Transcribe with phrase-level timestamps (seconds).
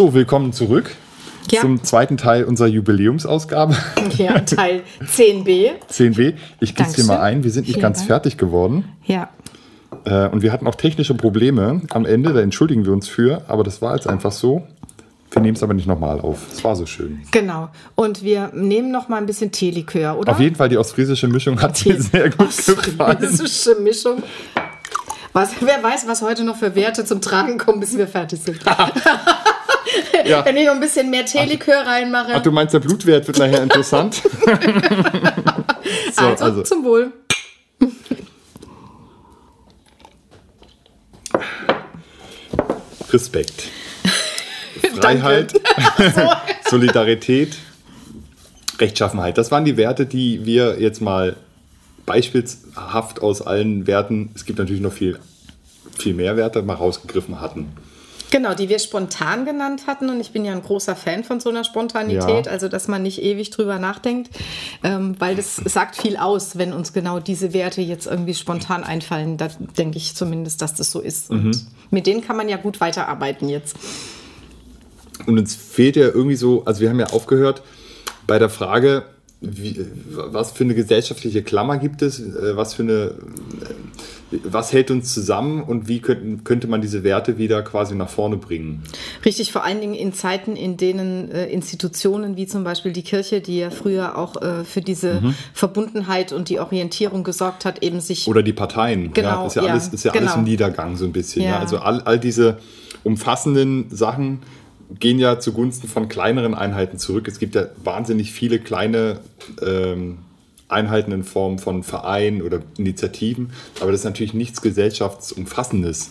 [0.00, 0.96] So, willkommen zurück
[1.50, 1.60] Ja.
[1.60, 3.76] zum zweiten Teil unserer Jubiläumsausgabe.
[4.16, 5.72] Ja, Teil 10b.
[5.92, 6.32] 10b.
[6.58, 7.06] Ich gieße Dankeschön.
[7.06, 7.44] mal ein.
[7.44, 8.06] Wir sind nicht Vielen ganz Dank.
[8.06, 8.86] fertig geworden.
[9.04, 9.28] Ja.
[10.06, 12.32] Äh, und wir hatten auch technische Probleme am Ende.
[12.32, 13.42] Da entschuldigen wir uns für.
[13.46, 14.66] Aber das war jetzt einfach so.
[15.32, 16.46] Wir nehmen es aber nicht nochmal auf.
[16.50, 17.20] Es war so schön.
[17.30, 17.68] Genau.
[17.94, 20.32] Und wir nehmen noch mal ein bisschen Teelikör, oder?
[20.32, 23.18] Auf jeden Fall, die ostfriesische Mischung hat mir sehr gut gefallen.
[23.18, 24.22] Ostfriesische Mischung.
[25.34, 28.60] Was, wer weiß, was heute noch für Werte zum Tragen kommen, bis wir fertig sind.
[30.24, 30.44] Ja.
[30.44, 32.32] Wenn ich noch ein bisschen mehr Teelikör reinmache.
[32.34, 34.14] Ach, du meinst, der Blutwert wird nachher interessant?
[36.12, 37.12] so, also, also, zum Wohl.
[43.10, 43.64] Respekt.
[45.00, 45.54] Freiheit,
[46.68, 47.56] Solidarität,
[48.78, 49.38] Rechtschaffenheit.
[49.38, 51.36] Das waren die Werte, die wir jetzt mal
[52.06, 55.18] beispielshaft aus allen Werten, es gibt natürlich noch viel,
[55.96, 57.72] viel mehr Werte, mal rausgegriffen hatten.
[58.30, 60.08] Genau, die wir spontan genannt hatten.
[60.08, 62.52] Und ich bin ja ein großer Fan von so einer Spontanität, Ja.
[62.52, 64.30] also dass man nicht ewig drüber nachdenkt,
[64.84, 69.36] ähm, weil das sagt viel aus, wenn uns genau diese Werte jetzt irgendwie spontan einfallen.
[69.36, 71.30] Da denke ich zumindest, dass das so ist.
[71.30, 71.60] Und Mhm.
[71.90, 73.76] mit denen kann man ja gut weiterarbeiten jetzt.
[75.26, 77.62] Und uns fehlt ja irgendwie so, also wir haben ja aufgehört
[78.26, 79.04] bei der Frage,
[79.42, 83.14] wie, was für eine gesellschaftliche Klammer gibt es, äh, was für eine, äh,
[84.44, 88.36] was hält uns zusammen und wie könnten, könnte man diese Werte wieder quasi nach vorne
[88.36, 88.82] bringen?
[89.24, 93.40] Richtig, vor allen Dingen in Zeiten, in denen äh, Institutionen wie zum Beispiel die Kirche,
[93.40, 95.34] die ja früher auch äh, für diese Mhm.
[95.52, 99.06] Verbundenheit und die Orientierung gesorgt hat, eben sich Oder die Parteien.
[99.06, 100.34] ja, Genau, ist ja, ja, alles, ist ja alles genau.
[100.36, 101.42] im Niedergang so ein bisschen.
[101.42, 101.50] Ja.
[101.50, 101.58] Ja.
[101.58, 102.58] Also all, all diese
[103.02, 104.40] umfassenden Sachen
[104.98, 107.28] gehen ja zugunsten von kleineren Einheiten zurück.
[107.28, 109.20] Es gibt ja wahnsinnig viele kleine
[109.64, 110.18] ähm,
[110.70, 116.10] Einheiten in Form von Vereinen oder Initiativen, aber das ist natürlich nichts gesellschaftsumfassendes.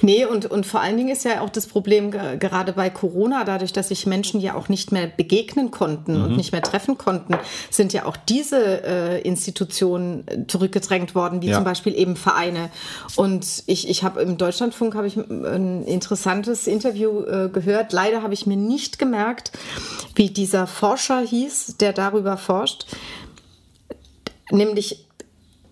[0.00, 3.42] Nee, und, und vor allen Dingen ist ja auch das Problem ge- gerade bei Corona,
[3.42, 6.24] dadurch, dass sich Menschen ja auch nicht mehr begegnen konnten Mhm.
[6.24, 7.34] und nicht mehr treffen konnten,
[7.68, 11.56] sind ja auch diese äh, Institutionen äh, zurückgedrängt worden, wie Ja.
[11.56, 12.70] zum Beispiel eben Vereine.
[13.16, 17.92] Und ich, ich habe im Deutschlandfunk habe ich ein interessantes Interview äh, gehört.
[17.92, 19.50] Leider habe ich mir nicht gemerkt,
[20.14, 22.86] wie dieser Forscher hieß, der darüber forscht,
[24.50, 25.06] nämlich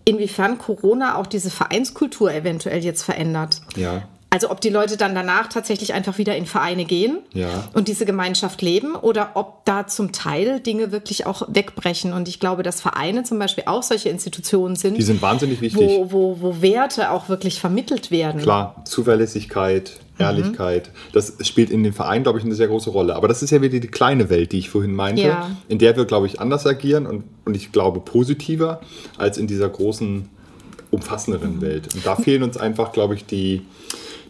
[0.05, 3.61] inwiefern Corona auch diese Vereinskultur eventuell jetzt verändert.
[3.75, 4.03] Ja.
[4.29, 7.69] Also ob die Leute dann danach tatsächlich einfach wieder in Vereine gehen Ja.
[7.73, 12.11] und diese Gemeinschaft leben oder ob da zum Teil Dinge wirklich auch wegbrechen.
[12.11, 15.79] Und ich glaube, dass Vereine zum Beispiel auch solche Institutionen sind, Die sind wahnsinnig wichtig.
[15.79, 18.41] wo, wo, wo Werte auch wirklich vermittelt werden.
[18.41, 23.15] Klar, Zuverlässigkeit, Ehrlichkeit, das spielt in den Vereinen, glaube ich, eine sehr große Rolle.
[23.15, 25.51] Aber das ist ja wieder die kleine Welt, die ich vorhin meinte, Ja.
[25.67, 28.79] in der wir, glaube ich, anders agieren und, und ich glaube positiver
[29.17, 30.29] als in dieser großen,
[30.91, 31.93] umfassenderen Welt.
[31.95, 33.61] Und da fehlen uns einfach, glaube ich, die,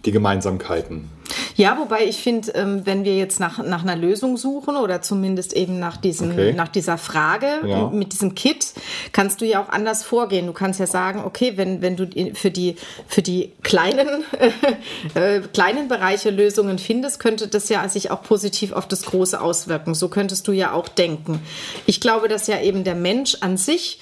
[0.05, 1.09] die Gemeinsamkeiten.
[1.57, 5.53] Ja, wobei ich finde, ähm, wenn wir jetzt nach, nach einer Lösung suchen oder zumindest
[5.53, 6.53] eben nach, diesen, Okay.
[6.53, 7.87] nach dieser Frage Ja.
[7.89, 8.73] mit diesem Kit,
[9.13, 10.47] kannst du ja auch anders vorgehen.
[10.47, 12.75] Du kannst ja sagen, okay, wenn, wenn du für die,
[13.07, 14.23] für die kleinen,
[15.15, 19.95] äh, kleinen Bereiche Lösungen findest, könnte das ja sich auch positiv auf das Große auswirken.
[19.95, 21.39] So könntest du ja auch denken.
[21.85, 23.99] Ich glaube, dass ja eben der Mensch an sich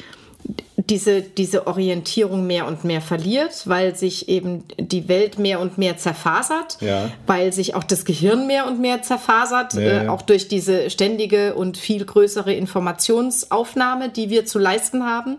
[0.89, 5.97] diese, diese Orientierung mehr und mehr verliert, weil sich eben die Welt mehr und mehr
[5.97, 7.09] zerfasert, Ja.
[7.27, 10.11] weil sich auch das Gehirn mehr und mehr zerfasert, Ja, äh, ja.
[10.11, 15.37] auch durch diese ständige und viel größere Informationsaufnahme, die wir zu leisten haben,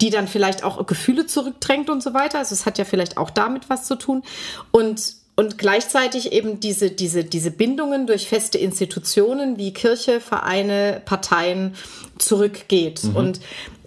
[0.00, 2.38] die dann vielleicht auch Gefühle zurückdrängt und so weiter.
[2.38, 4.22] Also es hat ja vielleicht auch damit was zu tun.
[4.70, 11.74] Und und gleichzeitig eben diese, diese, diese Bindungen durch feste Institutionen wie Kirche, Vereine, Parteien
[12.18, 13.00] zurückgeht.
[13.14, 13.40] Und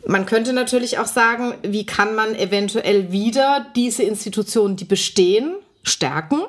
[0.07, 6.41] man könnte natürlich auch sagen, wie kann man eventuell wieder diese Institutionen, die bestehen, stärken?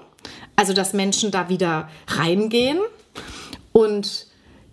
[0.56, 2.78] Also, dass Menschen da wieder reingehen.
[3.72, 4.26] Und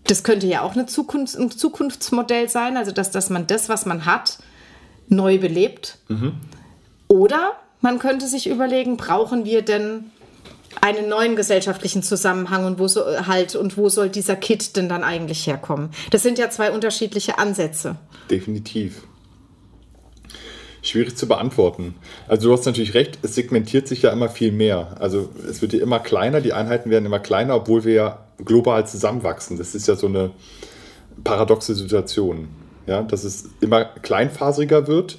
[0.05, 3.85] das könnte ja auch eine Zukunfts-, ein Zukunftsmodell sein, also dass, dass man das, was
[3.85, 4.37] man hat,
[5.07, 5.97] neu belebt.
[7.07, 10.11] Oder man könnte sich überlegen, brauchen wir denn
[10.81, 15.03] einen neuen gesellschaftlichen Zusammenhang und wo so, halt und wo soll dieser Kit denn dann
[15.03, 15.91] eigentlich herkommen?
[16.11, 17.97] Das sind ja zwei unterschiedliche Ansätze.
[18.29, 19.03] Definitiv.
[20.81, 21.95] Schwierig zu beantworten.
[22.27, 24.97] Also du hast natürlich recht, es segmentiert sich ja immer viel mehr.
[24.99, 28.85] Also es wird ja immer kleiner, die Einheiten werden immer kleiner, obwohl wir ja global
[28.85, 29.57] zusammenwachsen.
[29.57, 30.31] Das ist ja so eine
[31.23, 32.49] paradoxe Situation.
[32.85, 35.17] Ja, dass es immer kleinfaseriger wird,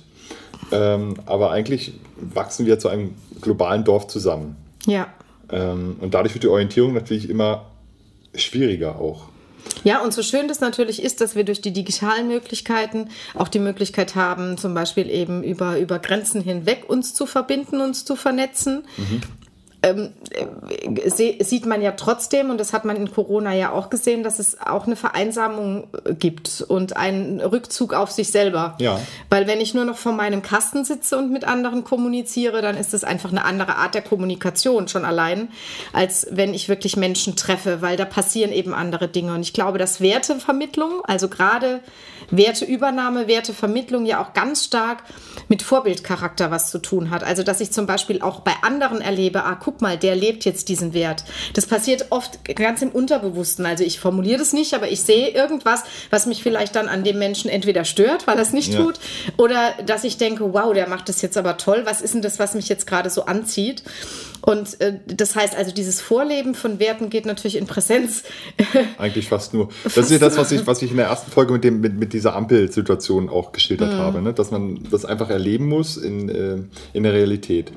[0.70, 4.56] ähm, aber eigentlich wachsen wir zu einem globalen Dorf zusammen.
[4.86, 5.06] Ja.
[5.50, 7.70] Ähm, und dadurch wird die Orientierung natürlich immer
[8.34, 9.28] schwieriger auch.
[9.84, 13.58] Ja, und so schön das natürlich ist, dass wir durch die digitalen Möglichkeiten auch die
[13.58, 18.84] Möglichkeit haben, zum Beispiel eben über, über Grenzen hinweg uns zu verbinden, uns zu vernetzen.
[19.84, 24.22] Ähm, äh, sieht man ja trotzdem, und das hat man in Corona ja auch gesehen,
[24.22, 28.76] dass es auch eine Vereinsamung äh, gibt und einen Rückzug auf sich selber.
[28.80, 28.98] Ja.
[29.28, 32.94] Weil wenn ich nur noch vor meinem Kasten sitze und mit anderen kommuniziere, dann ist
[32.94, 35.48] das einfach eine andere Art der Kommunikation schon allein,
[35.92, 39.34] als wenn ich wirklich Menschen treffe, weil da passieren eben andere Dinge.
[39.34, 41.80] Und ich glaube, dass Wertevermittlung, also gerade
[42.30, 45.02] Werteübernahme, Wertevermittlung ja auch ganz stark
[45.48, 47.22] mit Vorbildcharakter was zu tun hat.
[47.22, 50.68] Also dass ich zum Beispiel auch bei anderen erlebe, ah, guck mal, der lebt jetzt
[50.68, 51.24] diesen Wert.
[51.54, 53.66] Das passiert oft ganz im Unterbewussten.
[53.66, 57.18] Also ich formuliere das nicht, aber ich sehe irgendwas, was mich vielleicht dann an dem
[57.18, 58.80] Menschen entweder stört, weil er es nicht ja.
[58.80, 59.00] tut,
[59.36, 61.82] oder dass ich denke, wow, der macht das jetzt aber toll.
[61.84, 63.82] Was ist denn das, was mich jetzt gerade so anzieht?
[64.46, 68.24] Und äh, das heißt also, dieses Vorleben von Werten geht natürlich in Präsenz.
[68.98, 69.70] Eigentlich fast nur.
[69.84, 71.80] Das fast ist ja das, was ich, was ich in der ersten Folge mit, dem,
[71.80, 73.98] mit, mit dieser Ampelsituation auch geschildert mhm.
[73.98, 74.34] habe, ne?
[74.34, 76.58] dass man das einfach erleben muss in, äh,
[76.92, 77.72] in der Realität.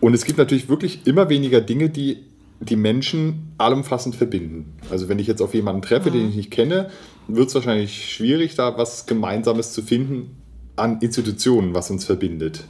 [0.00, 2.24] Und es gibt natürlich wirklich immer weniger Dinge, die
[2.60, 4.74] die Menschen allumfassend verbinden.
[4.90, 6.14] Also wenn ich jetzt auf jemanden treffe, mhm.
[6.14, 6.90] den ich nicht kenne,
[7.28, 10.36] wird es wahrscheinlich schwierig, da was Gemeinsames zu finden
[10.76, 12.64] an Institutionen, was uns verbindet.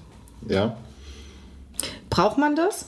[0.48, 0.76] Ja.
[2.10, 2.86] Braucht man das?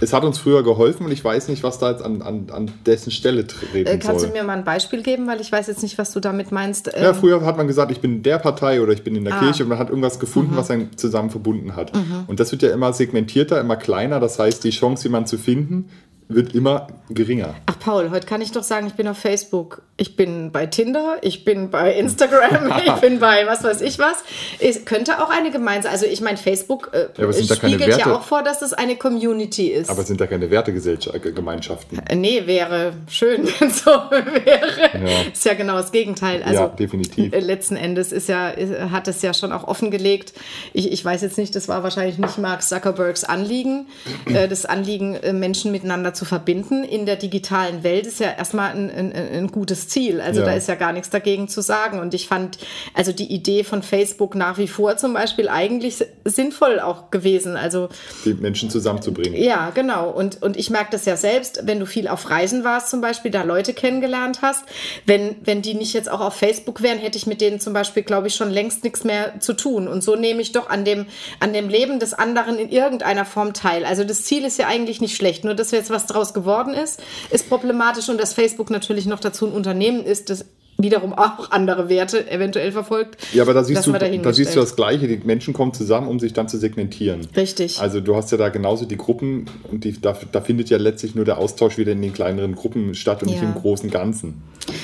[0.00, 2.70] Es hat uns früher geholfen und ich weiß nicht, was da jetzt an, an, an
[2.86, 4.30] dessen Stelle treten äh, Kannst soll.
[4.30, 6.90] du mir mal ein Beispiel geben, weil ich weiß jetzt nicht, was du damit meinst.
[6.94, 9.24] Ähm ja, früher hat man gesagt, ich bin in der Partei oder ich bin in
[9.24, 9.40] der ah.
[9.40, 10.56] Kirche und man hat irgendwas gefunden, mhm.
[10.56, 11.94] was einen zusammen verbunden hat.
[11.94, 12.24] Mhm.
[12.26, 14.20] Und das wird ja immer segmentierter, immer kleiner.
[14.20, 15.88] Das heißt, die Chance, jemanden zu finden,
[16.28, 17.54] wird immer geringer.
[17.66, 21.16] Ach Paul, heute kann ich doch sagen, ich bin auf Facebook, ich bin bei Tinder,
[21.22, 24.18] ich bin bei Instagram, ich bin bei was weiß ich was.
[24.58, 28.42] Es könnte auch eine gemeinsame, also ich meine, Facebook äh, ja, spiegelt ja auch vor,
[28.42, 29.88] dass es eine Community ist.
[29.88, 31.98] Aber sind da keine Wertegemeinschaften?
[32.06, 35.06] Äh, nee, wäre schön, wenn so wäre.
[35.06, 35.22] Ja.
[35.32, 36.42] Ist ja genau das Gegenteil.
[36.42, 37.32] Also, ja, definitiv.
[37.32, 38.52] Äh, letzten Endes ist ja,
[38.90, 40.34] hat es ja schon auch offengelegt.
[40.74, 43.86] Ich, ich weiß jetzt nicht, das war wahrscheinlich nicht Mark Zuckerbergs Anliegen,
[44.26, 48.90] äh, das Anliegen, Menschen miteinander zu verbinden in der digitalen Welt ist ja erstmal ein,
[48.90, 50.20] ein, ein gutes Ziel.
[50.20, 50.46] Also ja.
[50.46, 52.00] da ist ja gar nichts dagegen zu sagen.
[52.00, 52.58] Und ich fand
[52.94, 57.56] also die Idee von Facebook nach wie vor zum Beispiel eigentlich sinnvoll auch gewesen.
[57.56, 57.88] Also
[58.24, 59.40] die Menschen zusammenzubringen.
[59.40, 60.10] Ja, genau.
[60.10, 63.30] Und, und ich merke das ja selbst, wenn du viel auf Reisen warst zum Beispiel,
[63.30, 64.64] da Leute kennengelernt hast.
[65.06, 68.02] Wenn, wenn die nicht jetzt auch auf Facebook wären, hätte ich mit denen zum Beispiel,
[68.02, 69.88] glaube ich, schon längst nichts mehr zu tun.
[69.88, 71.06] Und so nehme ich doch an dem,
[71.40, 73.84] an dem Leben des anderen in irgendeiner Form teil.
[73.84, 76.74] Also das Ziel ist ja eigentlich nicht schlecht, nur dass wir jetzt was draus geworden
[76.74, 77.00] ist,
[77.30, 80.44] ist problematisch und dass Facebook natürlich noch dazu ein Unternehmen ist, das
[80.80, 83.16] wiederum auch andere Werte eventuell verfolgt.
[83.34, 85.08] Ja, aber da siehst, du, da siehst du das Gleiche.
[85.08, 87.26] Die Menschen kommen zusammen, um sich dann zu segmentieren.
[87.36, 87.80] Richtig.
[87.80, 91.16] Also du hast ja da genauso die Gruppen und die, da, da findet ja letztlich
[91.16, 93.34] nur der Austausch wieder in den kleineren Gruppen statt und ja.
[93.34, 94.40] nicht im großen Ganzen.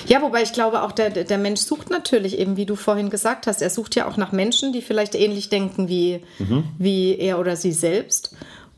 [0.08, 3.46] Ja, wobei ich glaube auch, der, der Mensch sucht natürlich eben, wie du vorhin gesagt
[3.46, 6.64] hast, er sucht ja auch nach Menschen, die vielleicht ähnlich denken wie, mhm.
[6.76, 8.34] wie er oder sie selbst.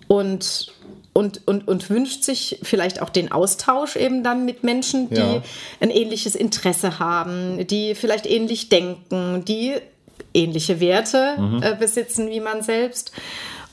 [0.06, 0.72] Und
[1.16, 5.42] und, und, und wünscht sich vielleicht auch den Austausch eben dann mit Menschen, die ja.
[5.80, 9.76] ein ähnliches Interesse haben, die vielleicht ähnlich denken, die
[10.34, 11.62] ähnliche Werte mhm.
[11.62, 13.12] äh, besitzen wie man selbst.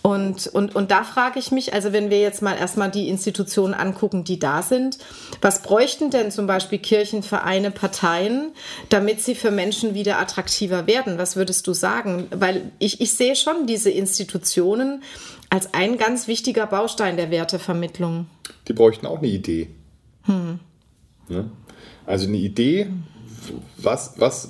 [0.03, 3.73] Und, und, und da frage ich mich, also wenn wir jetzt mal erstmal die Institutionen
[3.73, 4.97] angucken, die da sind,
[5.41, 8.51] was bräuchten denn zum Beispiel Kirchen, Vereine, Parteien,
[8.89, 11.17] damit sie für Menschen wieder attraktiver werden?
[11.17, 12.27] Was würdest du sagen?
[12.31, 15.03] Weil ich, ich sehe schon diese Institutionen
[15.49, 18.27] als ein ganz wichtiger Baustein der Wertevermittlung.
[18.67, 19.69] Die bräuchten auch eine Idee.
[20.23, 20.59] Hm.
[21.29, 21.45] Ja?
[22.05, 22.87] Also eine Idee,
[23.77, 24.49] was, was,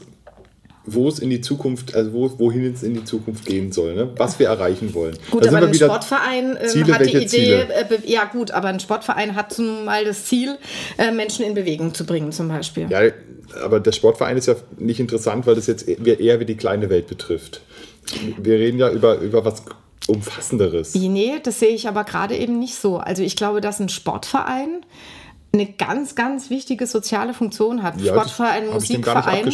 [0.86, 4.10] wo es in die Zukunft, also wo, wohin es in die Zukunft gehen soll, ne?
[4.18, 5.18] was wir erreichen wollen.
[5.32, 9.36] Gut, aber ein Sportverein äh, Ziele, hat die Idee, äh, ja gut, aber ein Sportverein
[9.36, 10.58] hat zum mal das Ziel,
[10.98, 12.88] äh, Menschen in Bewegung zu bringen zum Beispiel.
[12.90, 13.00] Ja,
[13.64, 17.08] aber der Sportverein ist ja nicht interessant, weil das jetzt eher wie die kleine Welt
[17.08, 17.62] betrifft.
[18.38, 19.64] Wir reden ja über, über was
[20.08, 20.96] Umfassenderes.
[20.96, 22.98] Nee, das sehe ich aber gerade eben nicht so.
[22.98, 24.86] Also ich glaube, dass ein Sportverein
[25.56, 28.02] eine ganz, ganz wichtige soziale Funktion hat.
[28.02, 29.54] Ja, Sportverein, Musikverein.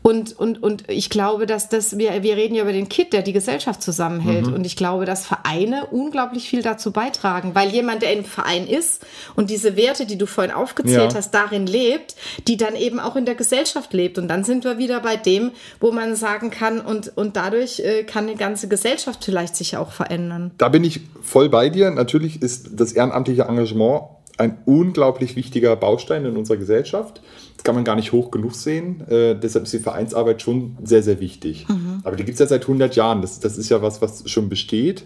[0.00, 3.20] Und, und, und ich glaube, dass das, wir, wir reden ja über den Kit, der
[3.20, 4.46] die Gesellschaft zusammenhält.
[4.46, 4.54] Mhm.
[4.54, 9.04] Und ich glaube, dass Vereine unglaublich viel dazu beitragen, weil jemand, der im Verein ist
[9.34, 11.18] und diese Werte, die du vorhin aufgezählt ja.
[11.18, 12.16] hast, darin lebt,
[12.48, 14.16] die dann eben auch in der Gesellschaft lebt.
[14.16, 15.50] Und dann sind wir wieder bei dem,
[15.80, 19.92] wo man sagen kann, und, und dadurch äh, kann eine ganze Gesellschaft vielleicht sich auch
[19.92, 20.52] verändern.
[20.56, 21.90] Da bin ich voll bei dir.
[21.90, 27.22] Natürlich ist das ehrenamtliche Engagement ein unglaublich wichtiger Baustein in unserer Gesellschaft.
[27.56, 29.02] Das kann man gar nicht hoch genug sehen.
[29.08, 31.66] Äh, deshalb ist die Vereinsarbeit schon sehr, sehr wichtig.
[31.68, 32.00] Mhm.
[32.04, 33.22] Aber die gibt es ja seit 100 Jahren.
[33.22, 35.04] Das, das ist ja was, was schon besteht.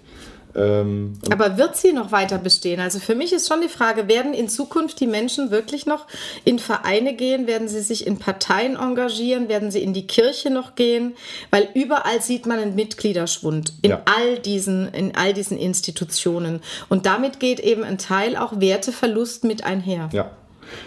[0.54, 2.80] Ähm, Aber wird sie noch weiter bestehen?
[2.80, 6.06] Also für mich ist schon die Frage, werden in Zukunft die Menschen wirklich noch
[6.44, 7.46] in Vereine gehen?
[7.46, 9.48] Werden sie sich in Parteien engagieren?
[9.48, 11.14] Werden sie in die Kirche noch gehen?
[11.50, 14.02] Weil überall sieht man einen Mitgliederschwund in Ja.
[14.06, 16.60] all diesen, in all diesen Institutionen.
[16.88, 20.08] Und damit geht eben ein Teil auch Werteverlust mit einher.
[20.12, 20.30] Ja.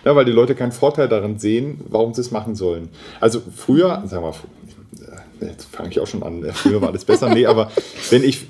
[0.06, 2.90] ja, weil die Leute keinen Vorteil darin sehen, warum sie es machen sollen.
[3.20, 4.34] Also früher, sag mal,
[5.48, 7.30] jetzt fange ich auch schon an, früher war alles besser.
[7.30, 7.72] Nee, aber
[8.10, 8.46] wenn ich,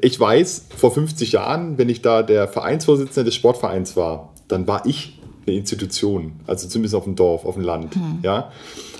[0.00, 4.86] ich weiß, vor 50 Jahren, wenn ich da der Vereinsvorsitzende des Sportvereins war, dann war
[4.86, 7.94] ich eine Institution, also zumindest auf dem Dorf, auf dem Land.
[8.22, 8.50] Ja?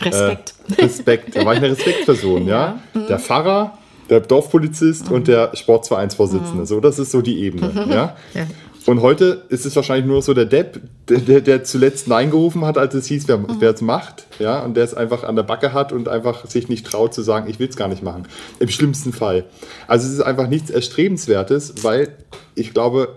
[0.00, 0.55] Respekt.
[0.76, 2.81] Äh, Respekt, da war ich eine Respektperson, ja.
[3.09, 6.67] Der Pfarrer, der Dorfpolizist und der Sportvereinsvorsitzende.
[6.67, 7.87] So, das ist so die Ebene.
[7.88, 8.17] Ja?
[8.35, 8.47] Ja.
[8.87, 12.64] Und heute ist es wahrscheinlich nur so der Depp, der, der, der zuletzt Nein gerufen
[12.64, 15.43] hat, als es hieß, wer wer es macht, ja, und der es einfach an der
[15.43, 18.28] Backe hat und einfach sich nicht traut zu sagen, ich will es gar nicht machen.
[18.61, 19.45] Im schlimmsten Fall.
[19.88, 22.16] Also es ist einfach nichts Erstrebenswertes, weil
[22.55, 23.16] ich glaube,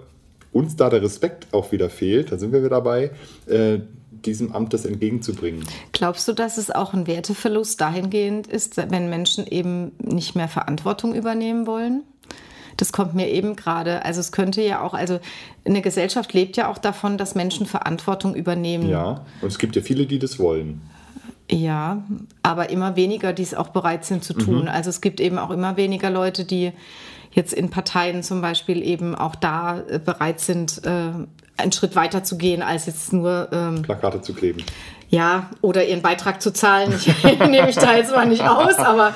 [0.51, 3.11] uns da der Respekt auch wieder fehlt, da sind wir wieder dabei,
[3.45, 3.79] äh,
[4.25, 5.63] diesem Amt das entgegenzubringen.
[5.91, 11.13] Glaubst du, dass es auch ein Werteverlust dahingehend ist, wenn Menschen eben nicht mehr Verantwortung
[11.13, 12.03] übernehmen wollen?
[12.79, 14.05] Das kommt mir eben gerade.
[14.05, 15.19] Also es könnte ja auch, also
[15.65, 18.87] eine Gesellschaft lebt ja auch davon, dass Menschen Verantwortung übernehmen.
[18.87, 20.81] Ja, und es gibt ja viele, die das wollen.
[21.51, 22.03] Ja,
[22.41, 24.67] aber immer weniger, die es auch bereit sind zu tun.
[24.67, 26.71] Also es gibt eben auch immer weniger Leute, die
[27.31, 31.11] jetzt in Parteien zum Beispiel eben auch da äh, bereit sind, äh,
[31.57, 34.63] einen Schritt weiter zu gehen, als jetzt nur ähm, Plakate zu kleben.
[35.09, 36.93] ja, oder ihren Beitrag zu zahlen.
[36.93, 39.13] Ich nehme mich da jetzt mal nicht aus, aber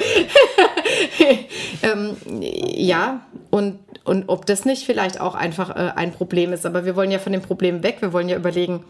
[1.83, 3.21] ähm, ja,
[3.53, 6.65] und, und ob das nicht vielleicht auch einfach äh, ein Problem ist.
[6.65, 7.97] Aber wir wollen ja von dem Problem weg.
[7.99, 8.83] Wir wollen ja überlegen,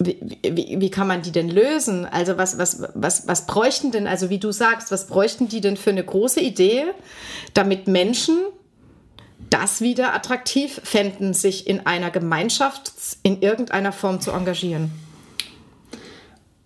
[0.00, 2.04] wie, wie, wie kann man die denn lösen?
[2.04, 5.76] Also was, was, was, was bräuchten denn, also wie du sagst, was bräuchten die denn
[5.76, 6.86] für eine große Idee,
[7.54, 8.36] damit Menschen
[9.48, 12.90] das wieder attraktiv fänden, sich in einer Gemeinschaft
[13.22, 14.90] in irgendeiner Form zu engagieren?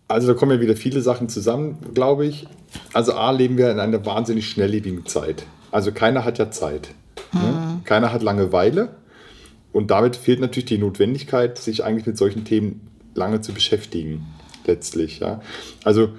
[0.09, 2.47] Also da kommen ja wieder viele Sachen zusammen, glaube ich.
[2.95, 5.45] Also A, leben wir in einer wahnsinnig schnelllebigen Zeit.
[5.71, 6.89] Also keiner hat ja Zeit.
[7.33, 7.81] Ne?
[7.85, 8.91] Keiner hat Langeweile.
[9.73, 14.27] Und damit fehlt natürlich die Notwendigkeit, sich eigentlich mit solchen Themen lange zu beschäftigen,
[14.67, 15.21] letztlich.
[15.21, 15.41] Ja?
[15.85, 16.11] Also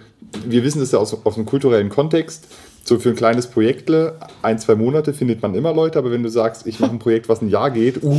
[0.46, 2.48] wir wissen das ja aus, aus dem kulturellen Kontext.
[2.84, 6.30] So für ein kleines Projektle, ein, zwei Monate findet man immer Leute, aber wenn du
[6.30, 8.18] sagst, ich mache ein Projekt, was ein Jahr geht, uh,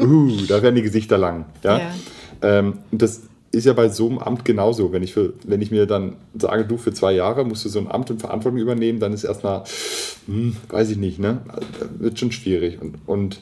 [0.00, 1.46] uh, da werden die Gesichter lang.
[1.62, 1.78] Ja?
[1.78, 1.90] Ja.
[2.40, 4.92] Ähm, das ist ja bei so einem Amt genauso.
[4.92, 7.78] Wenn ich, für, wenn ich mir dann sage, du für zwei Jahre musst du so
[7.78, 9.64] ein Amt und Verantwortung übernehmen, dann ist erstmal,
[10.26, 11.40] hm, weiß ich nicht, ne?
[11.98, 12.80] Wird schon schwierig.
[12.80, 13.40] Und, und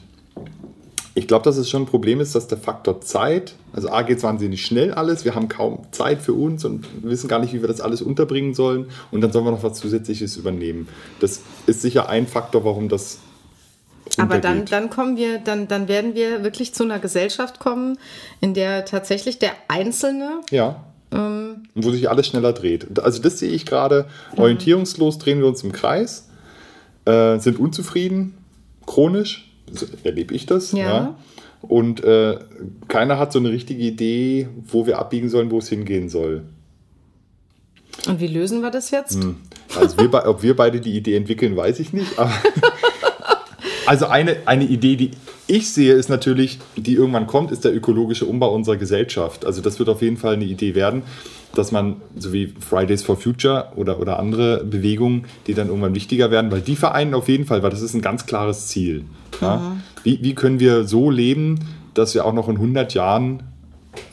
[1.17, 4.19] ich glaube, dass es schon ein Problem ist, dass der Faktor Zeit, also A geht
[4.19, 7.61] es wahnsinnig schnell alles, wir haben kaum Zeit für uns und wissen gar nicht, wie
[7.61, 10.87] wir das alles unterbringen sollen und dann sollen wir noch was Zusätzliches übernehmen.
[11.19, 13.17] Das ist sicher ein Faktor, warum das.
[14.17, 17.97] Aber dann, dann kommen wir, dann, dann werden wir wirklich zu einer Gesellschaft kommen,
[18.41, 20.83] in der tatsächlich der Einzelne Ja.
[21.09, 22.99] Und wo sich alles schneller dreht.
[22.99, 24.07] Also das sehe ich gerade.
[24.35, 26.27] Orientierungslos drehen wir uns im Kreis,
[27.05, 28.33] äh, sind unzufrieden,
[28.85, 29.49] chronisch,
[30.03, 30.73] erlebe ich das.
[30.73, 31.15] Ja.
[31.61, 32.39] Und äh,
[32.87, 36.43] keiner hat so eine richtige Idee, wo wir abbiegen sollen, wo es hingehen soll.
[38.07, 39.17] Und wie lösen wir das jetzt?
[39.75, 42.19] Also wir, ob wir beide die Idee entwickeln, weiß ich nicht.
[42.19, 42.31] Aber
[43.87, 45.11] also eine, eine Idee, die
[45.47, 49.45] ich sehe, ist natürlich, die irgendwann kommt, ist der ökologische Umbau unserer Gesellschaft.
[49.45, 51.03] Also das wird auf jeden Fall eine Idee werden,
[51.55, 56.31] dass man, so wie Fridays for Future oder, oder andere Bewegungen, die dann irgendwann wichtiger
[56.31, 59.05] werden, weil die vereinen auf jeden Fall, weil das ist ein ganz klares Ziel.
[59.41, 59.77] Ja?
[60.03, 61.59] Wie, wie können wir so leben,
[61.93, 63.43] dass wir auch noch in 100 Jahren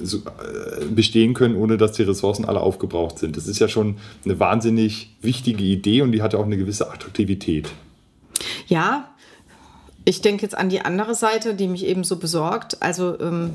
[0.00, 3.36] so, äh, bestehen können, ohne dass die Ressourcen alle aufgebraucht sind.
[3.36, 7.68] Das ist ja schon eine wahnsinnig wichtige Idee und die hat auch eine gewisse Attraktivität.
[8.66, 9.13] Ja,
[10.06, 12.76] ich denke jetzt an die andere Seite, die mich eben so besorgt.
[12.80, 13.54] Also, ähm,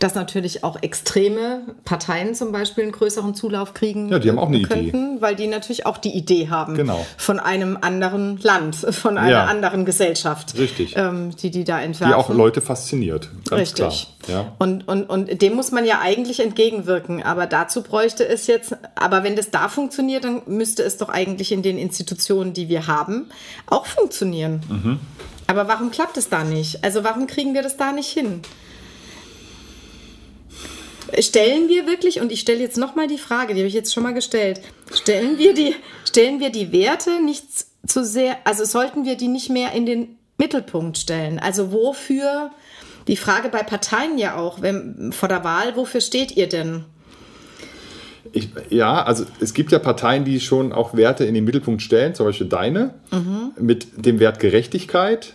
[0.00, 4.48] dass natürlich auch extreme Parteien zum Beispiel einen größeren Zulauf kriegen Ja, die haben auch
[4.48, 7.04] eine könnten, weil die natürlich auch die Idee haben Genau.
[7.16, 9.44] von einem anderen Land, von einer Ja.
[9.44, 10.94] anderen Gesellschaft, Richtig.
[10.96, 12.08] ähm, die die da entwerfen.
[12.12, 13.30] Die auch Leute fasziniert.
[13.48, 13.76] Ganz Richtig.
[13.76, 13.94] klar.
[14.26, 14.52] Ja.
[14.58, 17.22] Und, und, und dem muss man ja eigentlich entgegenwirken.
[17.22, 21.52] Aber dazu bräuchte es jetzt, aber wenn das da funktioniert, dann müsste es doch eigentlich
[21.52, 23.26] in den Institutionen, die wir haben,
[23.66, 24.62] auch funktionieren.
[24.68, 24.98] Mhm.
[25.46, 26.82] Aber warum klappt es da nicht?
[26.82, 28.42] Also warum kriegen wir das da nicht hin?
[31.18, 34.02] Stellen wir wirklich, und ich stelle jetzt nochmal die Frage, die habe ich jetzt schon
[34.02, 34.60] mal gestellt,
[34.92, 37.44] stellen wir die, stellen wir die Werte nicht
[37.86, 41.38] zu sehr, also sollten wir die nicht mehr in den Mittelpunkt stellen?
[41.38, 42.50] Also wofür,
[43.06, 46.84] die Frage bei Parteien ja auch, wenn, vor der Wahl, wofür steht ihr denn?
[48.34, 52.14] Ich, ja, also es gibt ja Parteien, die schon auch Werte in den Mittelpunkt stellen,
[52.14, 53.52] zum Beispiel deine, Mhm.
[53.60, 55.34] mit dem Wert Gerechtigkeit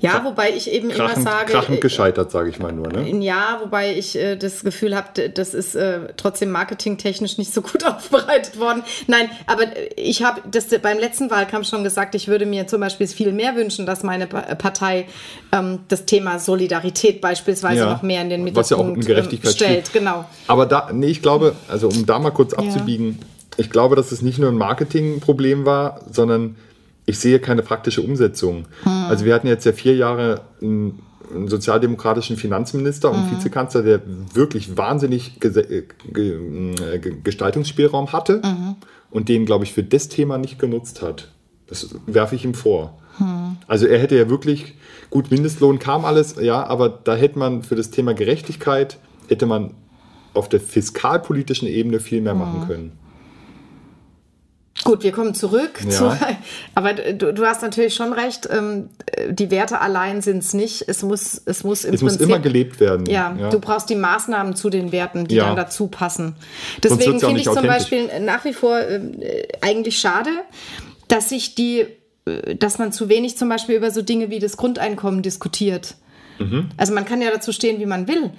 [0.00, 1.52] Ja, wobei ich eben krachend, immer sage.
[1.52, 2.88] Krachend gescheitert, sage ich mal nur.
[2.88, 3.22] Ne?
[3.22, 7.84] Ja, wobei ich äh, das Gefühl habe, das ist äh, trotzdem marketingtechnisch nicht so gut
[7.84, 8.82] aufbereitet worden.
[9.06, 9.64] Nein, aber
[9.96, 13.56] ich habe das beim letzten Wahlkampf schon gesagt, ich würde mir zum Beispiel viel mehr
[13.56, 15.06] wünschen, dass meine Partei
[15.52, 19.04] ähm, das Thema Solidarität beispielsweise ja, noch mehr in den Mittelpunkt was ja auch eine
[19.04, 19.86] Gerechtigkeit stellt.
[19.88, 19.92] Spielt.
[19.92, 20.24] Genau.
[20.46, 23.26] Aber da, nee, ich glaube, also um da mal kurz abzubiegen, ja.
[23.58, 26.56] ich glaube, dass es nicht nur ein Marketingproblem war, sondern
[27.08, 28.66] ich sehe keine praktische Umsetzung.
[28.82, 28.92] Hm.
[29.08, 30.98] Also wir hatten jetzt ja vier Jahre einen,
[31.34, 33.38] einen sozialdemokratischen Finanzminister und hm.
[33.38, 34.02] Vizekanzler, der
[34.34, 35.84] wirklich wahnsinnig äh,
[37.24, 38.76] Gestaltungsspielraum hatte hm.
[39.10, 41.28] und den, glaube ich, für das Thema nicht genutzt hat.
[41.66, 42.98] Das werfe ich ihm vor.
[43.16, 43.56] Hm.
[43.66, 44.74] Also er hätte ja wirklich,
[45.08, 48.98] gut, Mindestlohn kam alles, ja, aber da hätte man für das Thema Gerechtigkeit,
[49.28, 49.72] hätte man
[50.34, 52.68] auf der fiskalpolitischen Ebene viel mehr machen hm.
[52.68, 52.98] können.
[54.84, 55.80] Gut, wir kommen zurück.
[55.84, 55.90] Ja.
[55.90, 56.18] Zu,
[56.74, 58.48] aber du, du, hast natürlich schon recht.
[58.50, 58.90] Ähm,
[59.28, 60.84] die Werte allein sind es nicht.
[60.86, 63.06] Es muss, es muss im es Prinzip, muss immer gelebt werden.
[63.06, 65.46] Ja, ja, du brauchst die Maßnahmen zu den Werten, die ja.
[65.46, 66.36] dann dazu passen.
[66.82, 70.30] Deswegen finde ich zum Beispiel nach wie vor äh, eigentlich schade,
[71.08, 71.86] dass sich die,
[72.26, 75.96] äh, dass man zu wenig zum Beispiel über so Dinge wie das Grundeinkommen diskutiert.
[76.38, 76.68] Mhm.
[76.76, 78.30] Also man kann ja dazu stehen, wie man will.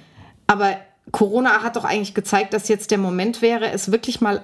[0.46, 0.76] Aber
[1.12, 4.42] Corona hat doch eigentlich gezeigt, dass jetzt der Moment wäre, es wirklich mal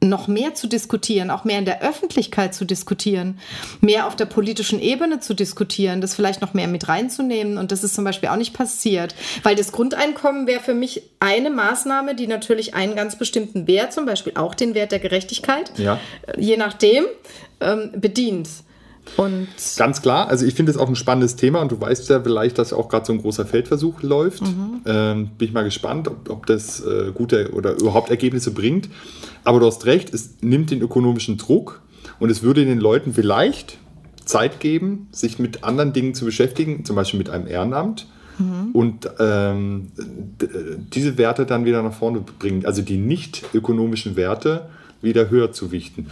[0.00, 3.38] noch mehr zu diskutieren, auch mehr in der Öffentlichkeit zu diskutieren,
[3.80, 7.58] mehr auf der politischen Ebene zu diskutieren, das vielleicht noch mehr mit reinzunehmen.
[7.58, 11.50] Und das ist zum Beispiel auch nicht passiert, weil das Grundeinkommen wäre für mich eine
[11.50, 15.98] Maßnahme, die natürlich einen ganz bestimmten Wert, zum Beispiel auch den Wert der Gerechtigkeit, ja.
[16.36, 17.04] je nachdem,
[17.60, 18.48] ähm, bedient.
[19.16, 22.20] Und Ganz klar, also ich finde es auch ein spannendes Thema und du weißt ja
[22.20, 24.42] vielleicht, dass auch gerade so ein großer Feldversuch läuft.
[24.42, 24.80] Mhm.
[24.86, 28.88] Ähm, bin ich mal gespannt, ob, ob das äh, gute oder überhaupt Ergebnisse bringt.
[29.44, 31.82] Aber du hast recht, es nimmt den ökonomischen Druck
[32.20, 33.78] und es würde den Leuten vielleicht
[34.24, 38.06] Zeit geben, sich mit anderen Dingen zu beschäftigen, zum Beispiel mit einem Ehrenamt.
[38.38, 38.70] Mhm.
[38.72, 39.90] Und ähm,
[40.92, 44.68] diese Werte dann wieder nach vorne bringen, also die nicht ökonomischen Werte
[45.00, 46.06] wieder höher zu wichten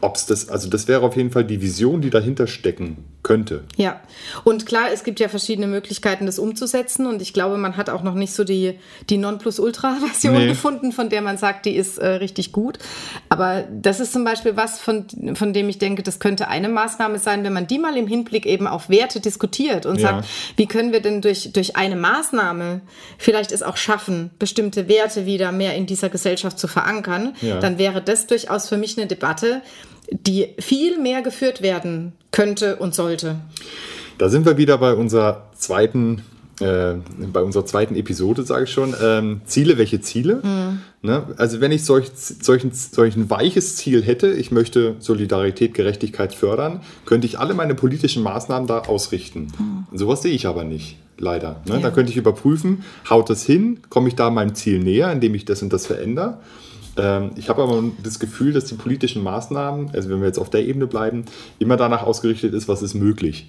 [0.00, 3.64] ob es das, also das wäre auf jeden Fall die Vision, die dahinter stecken könnte.
[3.76, 4.00] Ja,
[4.44, 8.04] und klar, es gibt ja verschiedene Möglichkeiten, das umzusetzen und ich glaube, man hat auch
[8.04, 8.78] noch nicht so die,
[9.10, 10.46] die Nonplusultra-Version nee.
[10.46, 12.78] gefunden, von der man sagt, die ist äh, richtig gut.
[13.28, 17.18] Aber das ist zum Beispiel was, von, von dem ich denke, das könnte eine Maßnahme
[17.18, 20.08] sein, wenn man die mal im Hinblick eben auf Werte diskutiert und ja.
[20.08, 22.82] sagt, wie können wir denn durch, durch eine Maßnahme
[23.18, 27.58] vielleicht es auch schaffen, bestimmte Werte wieder mehr in dieser Gesellschaft zu verankern, ja.
[27.58, 29.62] dann wäre das durchaus für mich eine Debatte,
[30.10, 33.36] die viel mehr geführt werden könnte und sollte.
[34.18, 36.22] Da sind wir wieder bei unserer zweiten,
[36.60, 36.94] äh,
[37.32, 38.94] bei unserer zweiten Episode, sage ich schon.
[39.02, 40.36] Ähm, Ziele, welche Ziele?
[40.42, 40.80] Mhm.
[41.02, 41.22] Ne?
[41.36, 46.80] Also wenn ich solch, solchen, solch ein weiches Ziel hätte, ich möchte Solidarität, Gerechtigkeit fördern,
[47.04, 49.52] könnte ich alle meine politischen Maßnahmen da ausrichten.
[49.58, 49.96] Mhm.
[49.96, 51.60] Sowas sehe ich aber nicht leider.
[51.66, 51.74] Ne?
[51.74, 51.80] Ja.
[51.80, 55.44] Da könnte ich überprüfen, haut das hin, komme ich da meinem Ziel näher, indem ich
[55.44, 56.38] das und das verändere.
[56.96, 60.50] Ähm, ich habe aber das Gefühl, dass die politischen Maßnahmen, also wenn wir jetzt auf
[60.50, 61.24] der Ebene bleiben,
[61.58, 63.46] immer danach ausgerichtet ist, was ist möglich.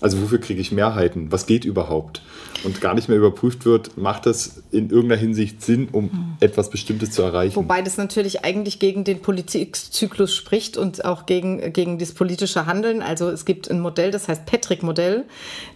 [0.00, 1.30] Also wofür kriege ich Mehrheiten?
[1.30, 2.20] Was geht überhaupt?
[2.64, 6.36] Und gar nicht mehr überprüft wird, macht das in irgendeiner Hinsicht Sinn, um hm.
[6.40, 7.56] etwas Bestimmtes zu erreichen?
[7.56, 13.02] Wobei das natürlich eigentlich gegen den Politikzyklus spricht und auch gegen, gegen das politische Handeln.
[13.02, 15.24] Also es gibt ein Modell, das heißt Patrick-Modell.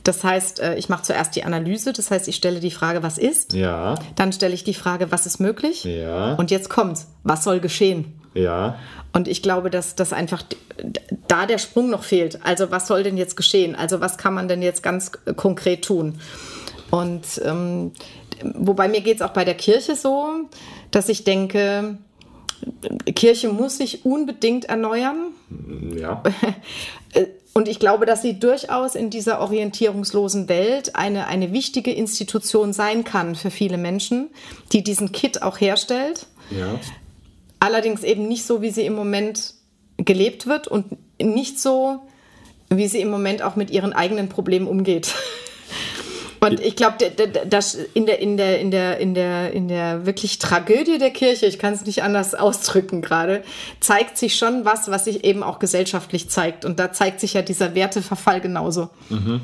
[0.03, 3.19] Das heißt, äh, ich mache zuerst die Analyse, das heißt, ich stelle die Frage, was
[3.19, 3.53] ist?
[3.53, 3.95] Ja.
[4.17, 5.85] Dann stelle ich die Frage, was ist möglich?
[5.85, 6.35] Ja.
[6.35, 8.19] Und jetzt kommt's, was soll geschehen?
[8.39, 8.79] Ja.
[9.13, 10.43] Und ich glaube, dass das einfach
[11.27, 12.45] da der Sprung noch fehlt.
[12.45, 13.75] Also was soll denn jetzt geschehen?
[13.75, 16.21] Also was kann man denn jetzt ganz konkret tun?
[16.91, 17.93] Und ähm,
[18.43, 20.49] wobei mir geht es auch bei der Kirche so,
[20.91, 21.99] dass ich denke,
[23.15, 25.33] Kirche muss sich unbedingt erneuern.
[25.97, 26.23] Ja.
[27.55, 33.03] Und ich glaube, dass sie durchaus in dieser orientierungslosen Welt eine, eine wichtige Institution sein
[33.03, 34.31] kann für viele Menschen,
[34.73, 36.27] die diesen Kit auch herstellt.
[36.51, 36.79] Ja.
[37.61, 39.55] Allerdings eben nicht so, wie sie im Moment
[39.97, 40.87] gelebt wird und
[41.21, 42.01] nicht so,
[42.71, 45.15] wie sie im Moment auch mit ihren eigenen Problemen umgeht.
[46.41, 46.97] Und ich glaube,
[47.49, 51.47] dass in der, in, der, in, der, in, der, in der wirklich Tragödie der Kirche,
[51.47, 53.43] ich kann es nicht anders ausdrücken gerade,
[53.81, 56.65] zeigt sich schon was, was sich eben auch gesellschaftlich zeigt.
[56.65, 58.91] Und da zeigt sich ja dieser Werteverfall genauso.
[59.09, 59.41] Mhm.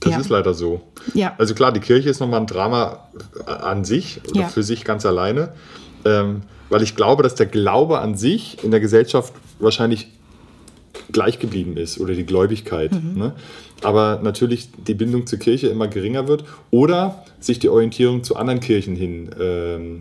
[0.00, 0.18] Das ja.
[0.18, 0.82] ist leider so.
[1.14, 1.34] Ja.
[1.38, 3.08] Also klar, die Kirche ist nochmal ein Drama
[3.46, 4.48] an sich oder ja.
[4.48, 5.54] für sich ganz alleine.
[6.04, 10.08] Ähm, weil ich glaube, dass der Glaube an sich in der Gesellschaft wahrscheinlich
[11.12, 12.92] gleich geblieben ist oder die Gläubigkeit.
[12.92, 13.18] Mhm.
[13.18, 13.32] Ne?
[13.82, 18.60] Aber natürlich die Bindung zur Kirche immer geringer wird oder sich die Orientierung zu anderen
[18.60, 20.00] Kirchen hin ähm,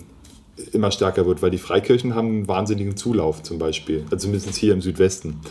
[0.71, 4.73] immer stärker wird, weil die Freikirchen haben einen wahnsinnigen Zulauf zum Beispiel, also zumindest hier
[4.73, 5.41] im Südwesten.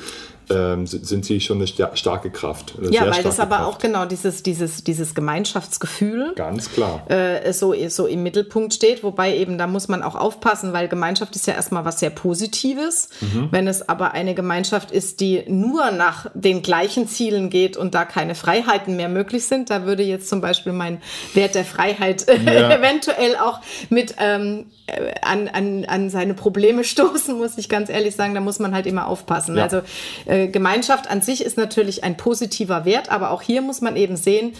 [0.54, 2.74] Ähm, sind sie schon eine starke Kraft.
[2.78, 3.68] Eine ja, weil das aber Kraft.
[3.68, 9.02] auch genau dieses, dieses, dieses Gemeinschaftsgefühl ganz klar äh, so, so im Mittelpunkt steht.
[9.02, 13.08] Wobei eben da muss man auch aufpassen, weil Gemeinschaft ist ja erstmal was sehr Positives.
[13.20, 13.48] Mhm.
[13.50, 18.04] Wenn es aber eine Gemeinschaft ist, die nur nach den gleichen Zielen geht und da
[18.04, 21.00] keine Freiheiten mehr möglich sind, da würde jetzt zum Beispiel mein
[21.34, 22.70] Wert der Freiheit ja.
[22.70, 23.60] eventuell auch
[23.90, 28.34] mit ähm, äh, an, an, an seine Probleme stoßen, muss ich ganz ehrlich sagen.
[28.34, 29.56] Da muss man halt immer aufpassen.
[29.56, 29.64] Ja.
[29.64, 29.82] Also
[30.26, 34.16] äh, Gemeinschaft an sich ist natürlich ein positiver Wert, aber auch hier muss man eben
[34.16, 34.54] sehen,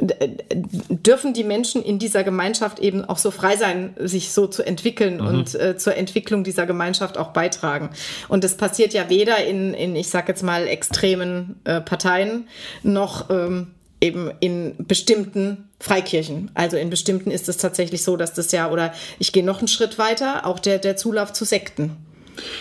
[0.00, 5.16] dürfen die Menschen in dieser Gemeinschaft eben auch so frei sein, sich so zu entwickeln
[5.16, 5.26] mhm.
[5.26, 7.90] und äh, zur Entwicklung dieser Gemeinschaft auch beitragen.
[8.28, 12.46] Und das passiert ja weder in, in ich sag jetzt mal, extremen äh, Parteien
[12.82, 13.68] noch ähm,
[14.00, 16.52] eben in bestimmten Freikirchen.
[16.54, 19.68] Also in bestimmten ist es tatsächlich so, dass das ja, oder ich gehe noch einen
[19.68, 21.96] Schritt weiter, auch der, der Zulauf zu Sekten.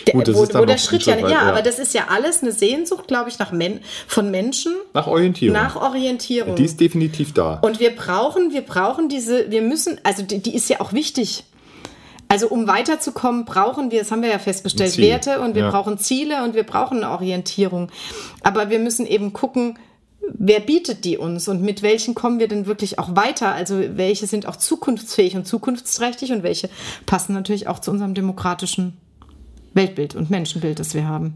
[0.06, 2.06] Der, Gut, wo, wo der Schritt, Schritt ja, weit, ja, ja, aber das ist ja
[2.10, 4.74] alles eine Sehnsucht, glaube ich, nach Men von Menschen.
[4.94, 5.54] Nach Orientierung.
[5.54, 6.56] Nach Orientierung.
[6.56, 7.60] Die ist definitiv da.
[7.62, 11.44] Und wir brauchen, wir brauchen diese, wir müssen, also die, die ist ja auch wichtig.
[12.30, 15.70] Also um weiterzukommen, brauchen wir, das haben wir ja festgestellt, Werte und wir ja.
[15.70, 17.90] brauchen Ziele und wir brauchen eine Orientierung.
[18.44, 19.80] Aber wir müssen eben gucken,
[20.34, 23.54] wer bietet die uns und mit welchen kommen wir denn wirklich auch weiter?
[23.54, 26.70] Also welche sind auch zukunftsfähig und zukunftsträchtig und welche
[27.06, 28.98] passen natürlich auch zu unserem demokratischen
[29.78, 31.34] Weltbild und Menschenbild, das wir haben.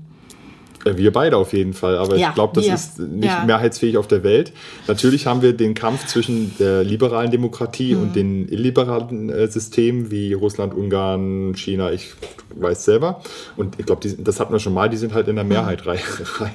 [0.86, 2.74] Äh, wir beide auf jeden Fall, aber ja, ich glaube, das wir.
[2.74, 3.46] ist nicht ja.
[3.46, 4.52] mehrheitsfähig auf der Welt.
[4.88, 8.02] Natürlich haben wir den Kampf zwischen der liberalen Demokratie mhm.
[8.02, 12.14] und den illiberalen äh, Systemen wie Russland, Ungarn, China, ich
[12.56, 13.22] weiß selber.
[13.56, 15.52] Und ich glaube, das hatten wir schon mal, die sind halt in der mhm.
[15.52, 16.00] Mehrheit rein,
[16.40, 16.54] rein,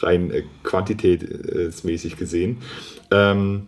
[0.00, 2.58] rein äh, quantitätsmäßig gesehen.
[3.10, 3.66] Ähm,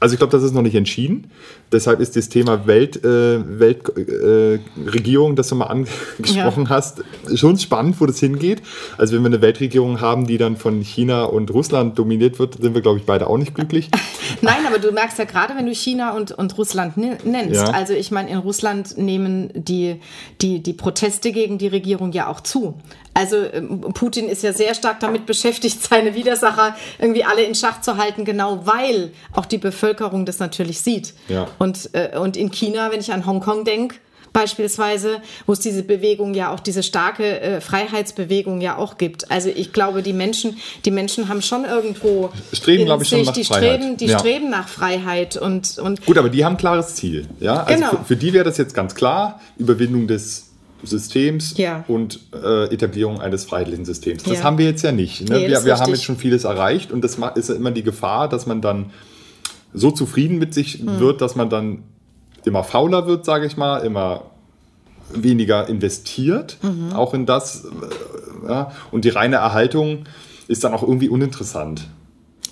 [0.00, 1.30] also ich glaube, das ist noch nicht entschieden.
[1.70, 6.70] Deshalb ist das Thema Welt, äh, Weltregierung, äh, das du mal angesprochen ja.
[6.70, 7.02] hast,
[7.34, 8.62] schon spannend, wo das hingeht.
[8.96, 12.74] Also wenn wir eine Weltregierung haben, die dann von China und Russland dominiert wird, sind
[12.74, 13.90] wir, glaube ich, beide auch nicht glücklich.
[14.40, 17.54] Nein, aber du merkst ja gerade, wenn du China und, und Russland nennst.
[17.54, 17.70] Ja.
[17.70, 20.00] Also ich meine, in Russland nehmen die,
[20.40, 22.74] die, die Proteste gegen die Regierung ja auch zu.
[23.18, 27.80] Also ähm, Putin ist ja sehr stark damit beschäftigt, seine Widersacher irgendwie alle in Schach
[27.80, 31.14] zu halten, genau weil auch die Bevölkerung das natürlich sieht.
[31.28, 31.48] Ja.
[31.58, 33.96] Und, äh, und in China, wenn ich an Hongkong denke,
[34.32, 39.30] beispielsweise, wo es diese Bewegung ja auch, diese starke äh, Freiheitsbewegung ja auch gibt.
[39.30, 43.32] Also ich glaube, die Menschen, die Menschen haben schon irgendwo streben, glaube ich, schon nach
[43.32, 43.80] die Freiheit.
[43.80, 44.18] Streben, die ja.
[44.18, 47.26] streben nach Freiheit und, und gut, aber die haben ein klares Ziel.
[47.40, 47.90] Ja, also genau.
[47.90, 50.44] für, für die wäre das jetzt ganz klar Überwindung des
[50.84, 51.84] Systems ja.
[51.88, 54.22] und äh, Etablierung eines freiheitlichen Systems.
[54.22, 54.44] Das ja.
[54.44, 55.28] haben wir jetzt ja nicht.
[55.28, 55.38] Ne?
[55.38, 58.46] Nee, wir, wir haben jetzt schon vieles erreicht und das ist immer die Gefahr, dass
[58.46, 58.92] man dann
[59.72, 61.00] so zufrieden mit sich hm.
[61.00, 61.84] wird, dass man dann
[62.44, 64.24] immer fauler wird, sage ich mal, immer
[65.10, 66.92] weniger investiert, mhm.
[66.92, 67.64] auch in das.
[67.64, 70.04] Äh, ja, und die reine Erhaltung
[70.48, 71.88] ist dann auch irgendwie uninteressant.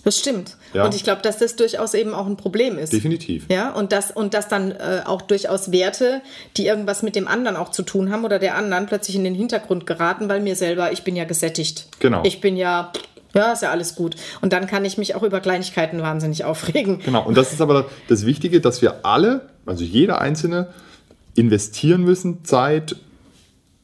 [0.05, 0.57] Das stimmt.
[0.72, 0.85] Ja.
[0.85, 2.92] Und ich glaube, dass das durchaus eben auch ein Problem ist.
[2.92, 3.46] Definitiv.
[3.50, 6.22] Ja, und dass, und dass dann äh, auch durchaus Werte,
[6.57, 9.35] die irgendwas mit dem anderen auch zu tun haben oder der anderen plötzlich in den
[9.35, 11.88] Hintergrund geraten, weil mir selber, ich bin ja gesättigt.
[11.98, 12.22] Genau.
[12.24, 12.92] Ich bin ja,
[13.37, 14.16] ja, ist ja alles gut.
[14.40, 16.99] Und dann kann ich mich auch über Kleinigkeiten wahnsinnig aufregen.
[17.05, 17.25] Genau.
[17.25, 20.68] Und das ist aber das Wichtige, dass wir alle, also jeder Einzelne,
[21.35, 22.96] investieren müssen, Zeit,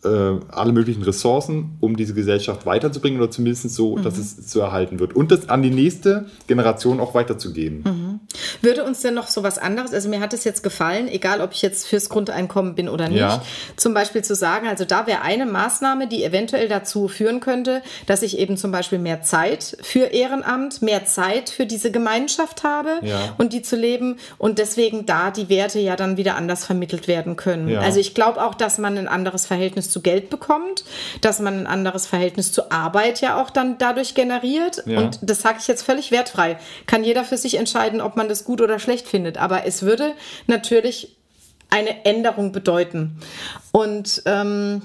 [0.05, 4.03] äh, alle möglichen Ressourcen, um diese Gesellschaft weiterzubringen oder zumindest so, mhm.
[4.03, 7.83] dass es zu erhalten wird und das an die nächste Generation auch weiterzugeben.
[7.85, 8.21] Mhm.
[8.63, 11.53] Würde uns denn noch so was anderes, also mir hat es jetzt gefallen, egal ob
[11.53, 13.43] ich jetzt fürs Grundeinkommen bin oder nicht, ja.
[13.77, 18.23] zum Beispiel zu sagen, also da wäre eine Maßnahme, die eventuell dazu führen könnte, dass
[18.23, 23.35] ich eben zum Beispiel mehr Zeit für Ehrenamt, mehr Zeit für diese Gemeinschaft habe ja.
[23.39, 27.37] und die zu leben und deswegen da die Werte ja dann wieder anders vermittelt werden
[27.37, 27.69] können.
[27.69, 27.81] Ja.
[27.81, 30.85] Also ich glaube auch, dass man ein anderes Verhältnis zu Geld bekommt,
[31.21, 34.85] dass man ein anderes Verhältnis zur Arbeit ja auch dann dadurch generiert.
[34.87, 36.59] Und das sage ich jetzt völlig wertfrei.
[36.87, 39.39] Kann jeder für sich entscheiden, ob man das gut oder schlecht findet.
[39.39, 40.15] Aber es würde
[40.47, 41.17] natürlich
[41.71, 43.19] eine Änderung bedeuten.
[43.73, 44.83] Und ähm,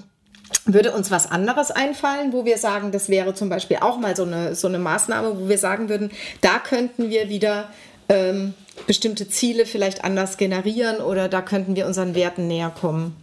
[0.65, 4.23] würde uns was anderes einfallen, wo wir sagen, das wäre zum Beispiel auch mal so
[4.23, 7.69] eine, so eine Maßnahme, wo wir sagen würden, da könnten wir wieder
[8.09, 8.53] ähm,
[8.85, 13.15] bestimmte Ziele vielleicht anders generieren oder da könnten wir unseren Werten näher kommen.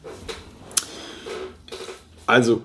[2.26, 2.62] Also,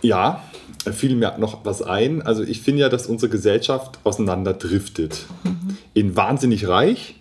[0.00, 0.42] ja,
[0.90, 2.22] fiel mir noch was ein.
[2.22, 5.26] Also, ich finde ja, dass unsere Gesellschaft auseinanderdriftet.
[5.44, 5.76] Mhm.
[5.94, 7.16] In wahnsinnig reich,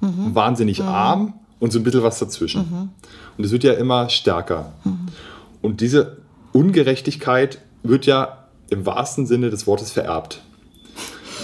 [0.00, 0.34] mhm.
[0.34, 0.88] wahnsinnig mhm.
[0.88, 2.90] arm und so ein bisschen was dazwischen.
[3.36, 4.72] Und es wird ja immer stärker.
[5.62, 6.18] Und diese
[6.52, 10.40] Ungerechtigkeit wird ja im wahrsten Sinne des Wortes vererbt.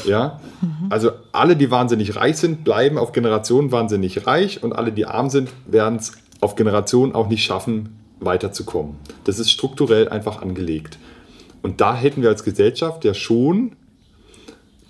[0.07, 0.41] Ja,
[0.89, 5.31] also alle, die wahnsinnig reich sind, bleiben auf Generationen wahnsinnig reich und alle, die arm
[5.31, 8.97] sind, werden es auf Generationen auch nicht schaffen, weiterzukommen.
[9.25, 10.99] Das ist strukturell einfach angelegt.
[11.63, 13.73] Und da hätten wir als Gesellschaft ja schon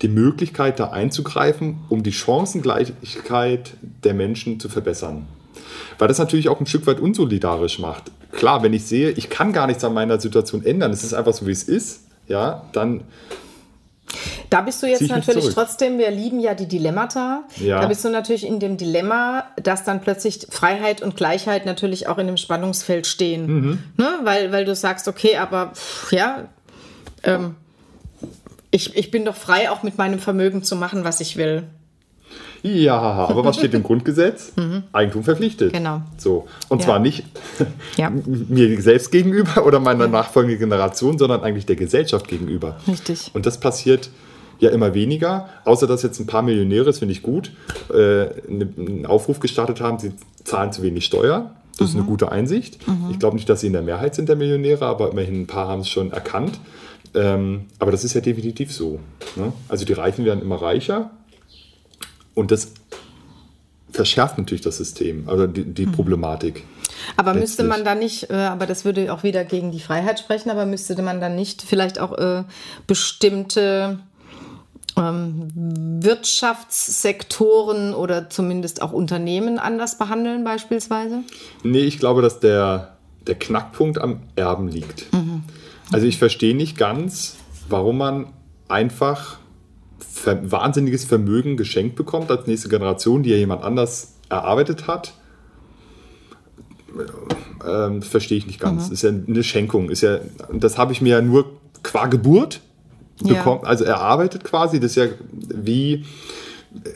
[0.01, 5.25] die Möglichkeit, da einzugreifen, um die Chancengleichheit der Menschen zu verbessern.
[5.97, 8.11] Weil das natürlich auch ein Stück weit unsolidarisch macht.
[8.31, 11.33] Klar, wenn ich sehe, ich kann gar nichts an meiner Situation ändern, es ist einfach
[11.33, 13.03] so, wie es ist, ja, dann
[14.49, 17.43] da bist du jetzt natürlich trotzdem, wir lieben ja die Dilemmata.
[17.57, 17.81] Ja.
[17.81, 22.17] Da bist du natürlich in dem Dilemma, dass dann plötzlich Freiheit und Gleichheit natürlich auch
[22.17, 23.47] in dem Spannungsfeld stehen.
[23.47, 23.79] Mhm.
[23.97, 24.07] Ne?
[24.23, 26.47] Weil, weil du sagst, okay, aber pff, ja,
[27.23, 27.55] ähm,
[28.71, 31.63] ich, ich bin doch frei, auch mit meinem Vermögen zu machen, was ich will.
[32.63, 34.53] Ja, aber was steht im Grundgesetz?
[34.57, 34.83] Mhm.
[34.91, 35.71] Eigentum verpflichtet.
[35.71, 36.01] Genau.
[36.17, 36.47] So.
[36.67, 36.85] Und ja.
[36.85, 37.23] zwar nicht
[37.95, 38.09] ja.
[38.25, 40.11] mir selbst gegenüber oder meiner ja.
[40.11, 42.77] nachfolgenden Generation, sondern eigentlich der Gesellschaft gegenüber.
[42.87, 43.29] Richtig.
[43.33, 44.09] Und das passiert
[44.59, 47.51] ja immer weniger, außer dass jetzt ein paar Millionäre, das finde ich gut,
[47.93, 51.51] äh, einen Aufruf gestartet haben, sie zahlen zu wenig Steuer.
[51.77, 51.85] Das mhm.
[51.85, 52.07] ist eine mhm.
[52.07, 52.87] gute Einsicht.
[52.87, 53.11] Mhm.
[53.11, 55.67] Ich glaube nicht, dass sie in der Mehrheit sind der Millionäre, aber immerhin ein paar
[55.67, 56.59] haben es schon erkannt.
[57.17, 58.99] Ähm, aber das ist ja definitiv so.
[59.35, 59.51] Ne?
[59.67, 61.09] Also die Reichen werden immer reicher
[62.35, 62.73] und das
[63.91, 65.93] verschärft natürlich das System, also die, die mhm.
[65.93, 66.63] Problematik.
[67.15, 70.51] Aber müsste man da nicht, äh, aber das würde auch wieder gegen die Freiheit sprechen,
[70.51, 72.43] aber müsste man dann nicht vielleicht auch äh,
[72.85, 73.97] bestimmte
[74.95, 75.49] ähm,
[76.01, 81.23] Wirtschaftssektoren oder zumindest auch Unternehmen anders behandeln beispielsweise?
[81.63, 85.11] Nee, ich glaube, dass der, der Knackpunkt am Erben liegt.
[85.13, 85.43] Mhm.
[85.91, 87.37] Also ich verstehe nicht ganz,
[87.69, 88.27] warum man
[88.67, 89.37] einfach
[90.25, 95.13] wahnsinniges Vermögen geschenkt bekommt als nächste Generation, die ja jemand anders erarbeitet hat.
[97.65, 98.87] Ähm, verstehe ich nicht ganz.
[98.87, 98.93] Mhm.
[98.93, 99.89] Ist ja eine Schenkung.
[99.89, 100.19] Ist ja,
[100.51, 101.45] das habe ich mir ja nur
[101.83, 102.61] qua Geburt
[103.21, 103.69] bekommen, ja.
[103.69, 104.79] also erarbeitet quasi.
[104.79, 106.05] Das ist ja wie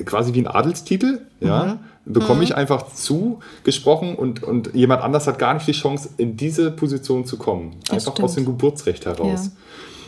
[0.05, 1.21] quasi wie ein Adelstitel.
[1.39, 1.65] Ja.
[1.65, 1.79] Mhm.
[2.05, 2.43] Bekomme mhm.
[2.43, 7.25] ich einfach zugesprochen und, und jemand anders hat gar nicht die Chance, in diese Position
[7.25, 7.75] zu kommen.
[7.91, 9.45] Einfach aus dem Geburtsrecht heraus.
[9.45, 9.51] Ja.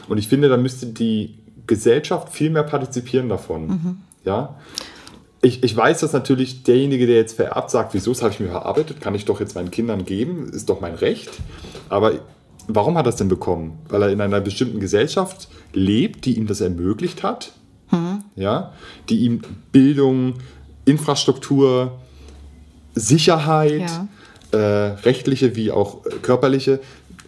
[0.09, 3.67] Und ich finde, da müsste die Gesellschaft viel mehr partizipieren davon.
[3.67, 3.97] Mhm.
[4.25, 4.55] Ja?
[5.41, 8.49] Ich, ich weiß, dass natürlich derjenige, der jetzt vererbt, sagt, wieso, das habe ich mir
[8.49, 11.29] verarbeitet, kann ich doch jetzt meinen Kindern geben, ist doch mein Recht.
[11.89, 12.13] Aber
[12.67, 13.79] warum hat er es denn bekommen?
[13.89, 17.51] Weil er in einer bestimmten Gesellschaft lebt, die ihm das ermöglicht hat,
[17.91, 18.23] mhm.
[18.35, 18.73] ja?
[19.09, 20.35] die ihm Bildung,
[20.85, 21.91] Infrastruktur,
[22.95, 23.89] Sicherheit,
[24.51, 24.57] ja.
[24.57, 26.79] äh, rechtliche wie auch körperliche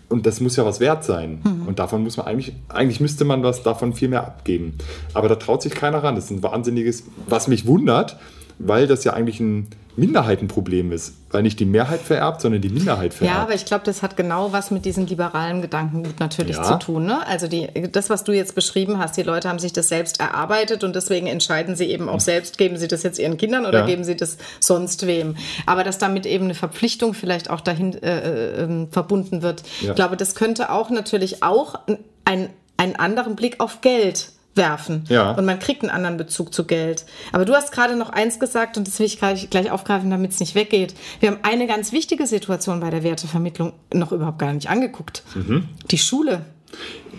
[0.09, 1.39] und das muss ja was wert sein.
[1.43, 1.67] Mhm.
[1.67, 4.77] Und davon muss man eigentlich, eigentlich müsste man was davon viel mehr abgeben.
[5.13, 6.15] Aber da traut sich keiner ran.
[6.15, 8.17] Das ist ein wahnsinniges, was mich wundert,
[8.59, 13.13] weil das ja eigentlich ein Minderheitenproblem ist, weil nicht die Mehrheit vererbt, sondern die Minderheit
[13.13, 13.37] vererbt.
[13.37, 16.63] Ja, aber ich glaube, das hat genau was mit diesem liberalen Gedankengut natürlich ja.
[16.63, 17.05] zu tun.
[17.05, 17.25] Ne?
[17.27, 20.83] Also die, das, was du jetzt beschrieben hast, die Leute haben sich das selbst erarbeitet
[20.83, 23.85] und deswegen entscheiden sie eben auch selbst, geben sie das jetzt ihren Kindern oder ja.
[23.85, 25.37] geben sie das sonst wem.
[25.65, 29.89] Aber dass damit eben eine Verpflichtung vielleicht auch dahin äh, äh, verbunden wird, ja.
[29.89, 31.79] ich glaube, das könnte auch natürlich auch
[32.25, 35.03] ein, einen anderen Blick auf Geld werfen.
[35.09, 35.31] Ja.
[35.31, 37.05] Und man kriegt einen anderen Bezug zu Geld.
[37.31, 40.31] Aber du hast gerade noch eins gesagt und das will ich gleich, gleich aufgreifen, damit
[40.31, 40.95] es nicht weggeht.
[41.19, 45.23] Wir haben eine ganz wichtige Situation bei der Wertevermittlung noch überhaupt gar nicht angeguckt.
[45.35, 45.67] Mhm.
[45.91, 46.41] Die Schule.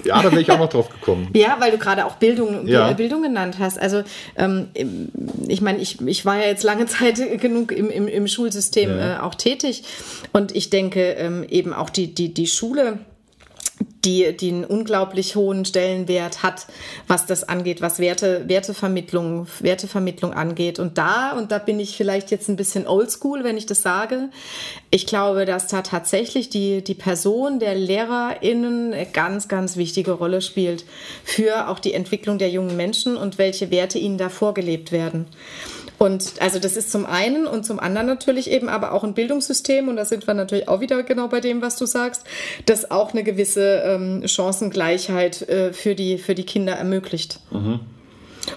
[0.05, 1.29] Ja, da bin ich auch noch drauf gekommen.
[1.35, 2.93] ja, weil du gerade auch Bildung, ja.
[2.93, 3.79] Bildung genannt hast.
[3.79, 4.03] Also
[4.37, 4.69] ähm,
[5.49, 9.17] ich meine, ich, ich war ja jetzt lange Zeit genug im, im, im Schulsystem ja.
[9.17, 9.85] äh, auch tätig
[10.33, 12.99] und ich denke ähm, eben auch die, die, die Schule
[14.07, 16.67] die, die einen unglaublich hohen Stellenwert hat,
[17.09, 20.79] was das angeht, was Werte, Wertevermittlung, Wertevermittlung angeht.
[20.79, 24.31] Und da, und da bin ich vielleicht jetzt ein bisschen oldschool, wenn ich das sage,
[24.91, 30.41] ich glaube, dass da tatsächlich die, die Person der LehrerInnen eine ganz, ganz wichtige Rolle
[30.41, 30.85] spielt
[31.25, 35.27] für auch die Entwicklung der jungen Menschen und welche Werte ihnen da vorgelebt werden.
[35.99, 39.89] Und also das ist zum einen und zum anderen natürlich eben aber auch ein Bildungssystem,
[39.89, 42.25] und da sind wir natürlich auch wieder genau bei dem, was du sagst,
[42.67, 47.41] das auch eine gewisse ähm, Chancengleichheit äh, für, die, für die Kinder ermöglicht.
[47.51, 47.81] Mhm.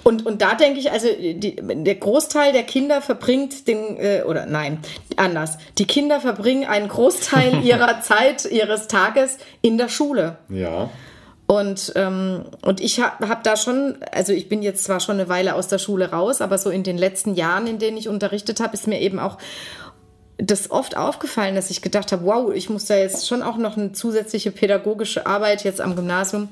[0.04, 4.46] Und, und da denke ich, also die, der Großteil der Kinder verbringt den, äh, oder
[4.46, 4.80] nein,
[5.16, 5.58] anders.
[5.78, 10.38] Die Kinder verbringen einen Großteil ihrer Zeit, ihres Tages in der Schule.
[10.50, 10.90] Ja.
[11.50, 15.30] Und, ähm, und ich habe hab da schon, also ich bin jetzt zwar schon eine
[15.30, 18.60] Weile aus der Schule raus, aber so in den letzten Jahren, in denen ich unterrichtet
[18.60, 19.40] habe, ist mir eben auch
[20.38, 23.78] das oft aufgefallen, dass ich gedacht habe, wow, ich muss da jetzt schon auch noch
[23.78, 26.50] eine zusätzliche pädagogische Arbeit jetzt am Gymnasium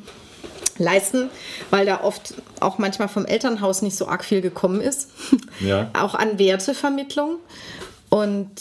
[0.79, 1.29] leisten,
[1.69, 5.11] weil da oft auch manchmal vom Elternhaus nicht so arg viel gekommen ist.
[5.59, 5.91] Ja.
[5.99, 7.35] auch an Wertevermittlung.
[8.09, 8.55] Und,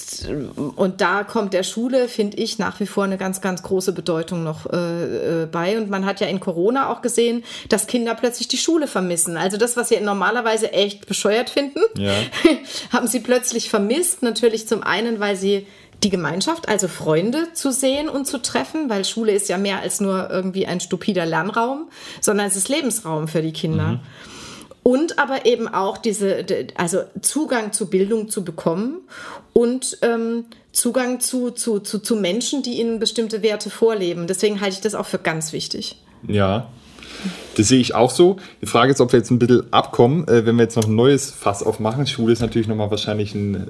[0.74, 4.42] und da kommt der Schule, finde ich, nach wie vor eine ganz, ganz große Bedeutung
[4.42, 5.78] noch äh, äh, bei.
[5.78, 9.36] Und man hat ja in Corona auch gesehen, dass Kinder plötzlich die Schule vermissen.
[9.36, 12.12] Also das, was sie normalerweise echt bescheuert finden, ja.
[12.92, 14.22] haben sie plötzlich vermisst.
[14.22, 15.68] Natürlich zum einen, weil sie
[16.02, 20.00] die Gemeinschaft, also Freunde zu sehen und zu treffen, weil Schule ist ja mehr als
[20.00, 21.88] nur irgendwie ein stupider Lernraum,
[22.20, 23.84] sondern es ist Lebensraum für die Kinder.
[23.84, 24.00] Mhm.
[24.86, 26.46] Und aber eben auch diese,
[26.76, 29.00] also Zugang zu Bildung zu bekommen
[29.52, 34.28] und ähm, Zugang zu, zu, zu, zu Menschen, die ihnen bestimmte Werte vorleben.
[34.28, 36.00] Deswegen halte ich das auch für ganz wichtig.
[36.28, 36.70] Ja,
[37.56, 38.36] das sehe ich auch so.
[38.60, 40.94] Die Frage ist, ob wir jetzt ein bisschen abkommen, äh, wenn wir jetzt noch ein
[40.94, 42.06] neues Fass aufmachen.
[42.06, 43.68] Schule ist natürlich nochmal wahrscheinlich ein,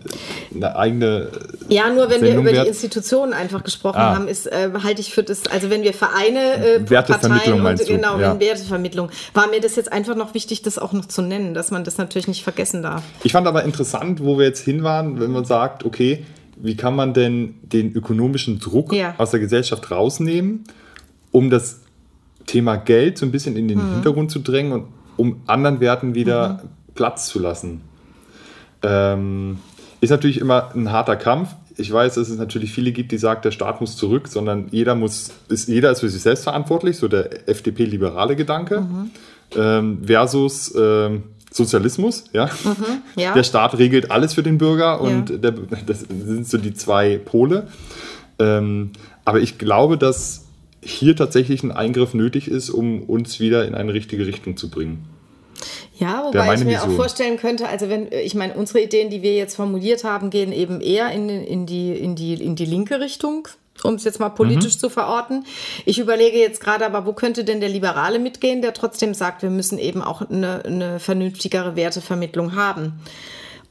[0.55, 1.29] eine eigene.
[1.69, 2.64] Ja, nur wenn Sendung wir über wert.
[2.64, 4.14] die Institutionen einfach gesprochen ah.
[4.14, 7.87] haben, ist, äh, halte ich für das, also wenn wir Vereine, äh, Wertevermittlung Parteien und,
[7.87, 8.40] genau, ja.
[8.40, 11.85] Wertevermittlung, war mir das jetzt einfach noch wichtig, das auch noch zu nennen, dass man
[11.85, 13.03] das natürlich nicht vergessen darf.
[13.23, 16.25] Ich fand aber interessant, wo wir jetzt hin waren, wenn man sagt, okay,
[16.57, 19.14] wie kann man denn den ökonomischen Druck ja.
[19.19, 20.64] aus der Gesellschaft rausnehmen,
[21.31, 21.81] um das
[22.46, 23.94] Thema Geld so ein bisschen in den mhm.
[23.94, 26.68] Hintergrund zu drängen und um anderen Werten wieder mhm.
[26.94, 27.82] Platz zu lassen.
[28.82, 29.59] Ähm,
[30.00, 31.54] ist natürlich immer ein harter Kampf.
[31.76, 34.94] Ich weiß, dass es natürlich viele gibt, die sagen, der Staat muss zurück, sondern jeder
[34.94, 39.11] muss, ist, jeder ist für sich selbst verantwortlich, so der FDP-liberale Gedanke, mhm.
[39.56, 42.46] ähm, versus ähm, Sozialismus, ja?
[42.46, 43.35] Mhm, ja?
[43.35, 45.37] Der Staat regelt alles für den Bürger und ja.
[45.37, 45.52] der,
[45.87, 47.68] das sind so die zwei Pole.
[48.38, 48.92] Ähm,
[49.24, 50.45] aber ich glaube, dass
[50.87, 55.05] hier tatsächlich ein Eingriff nötig ist, um uns wieder in eine richtige Richtung zu bringen.
[55.99, 56.90] Ja, wobei ich mir Vision.
[56.90, 60.53] auch vorstellen könnte, also wenn, ich meine, unsere Ideen, die wir jetzt formuliert haben, gehen
[60.53, 63.49] eben eher in, in, die, in, die, in die linke Richtung,
[63.83, 64.81] um es jetzt mal politisch mhm.
[64.81, 65.46] zu verorten.
[65.87, 69.51] Ich überlege jetzt gerade aber, wo könnte denn der Liberale mitgehen, der trotzdem sagt, wir
[69.51, 73.01] müssen eben auch eine, eine vernünftigere Wertevermittlung haben.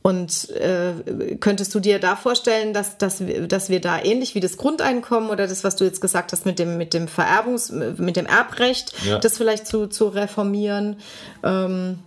[0.06, 4.40] Und äh, könntest du dir da vorstellen, dass, dass, wir, dass wir da ähnlich wie
[4.40, 8.16] das Grundeinkommen oder das, was du jetzt gesagt hast mit dem, mit dem Vererbungs-, mit
[8.16, 9.18] dem Erbrecht, ja.
[9.18, 10.98] das vielleicht zu, zu reformieren?
[11.44, 11.98] Ähm,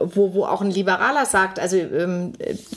[0.00, 2.34] wo, wo auch ein Liberaler sagt, also ähm,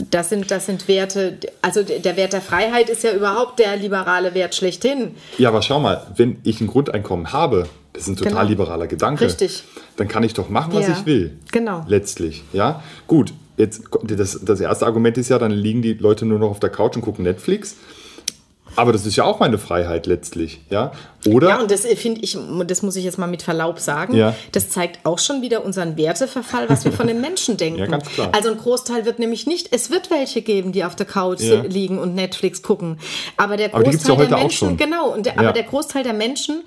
[0.09, 4.33] das, sind, das sind Werte, also der Wert der Freiheit ist ja überhaupt der liberale
[4.33, 5.13] Wert schlechthin.
[5.37, 8.49] Ja, aber schau mal, wenn ich ein Grundeinkommen habe, das ist ein total genau.
[8.49, 9.25] liberaler Gedanke.
[9.25, 9.63] Richtig.
[9.97, 10.93] Dann kann ich doch machen, was ja.
[10.93, 11.37] ich will.
[11.51, 11.85] Genau.
[11.87, 12.43] Letztlich.
[12.51, 16.49] Ja, gut jetzt, das, das erste Argument ist ja, dann liegen die Leute nur noch
[16.49, 17.75] auf der Couch und gucken Netflix.
[18.75, 20.91] Aber das ist ja auch meine Freiheit letztlich, ja?
[21.27, 21.49] Oder?
[21.49, 24.35] Ja, und das finde ich, das muss ich jetzt mal mit Verlaub sagen, ja.
[24.53, 27.79] das zeigt auch schon wieder unseren Werteverfall, was wir von den Menschen denken.
[27.79, 28.29] Ja, ganz klar.
[28.31, 31.61] Also ein Großteil wird nämlich nicht, es wird welche geben, die auf der Couch ja.
[31.61, 32.99] liegen und Netflix gucken.
[33.35, 36.61] Aber der Großteil aber der Menschen, genau, und der, aber der Großteil der Menschen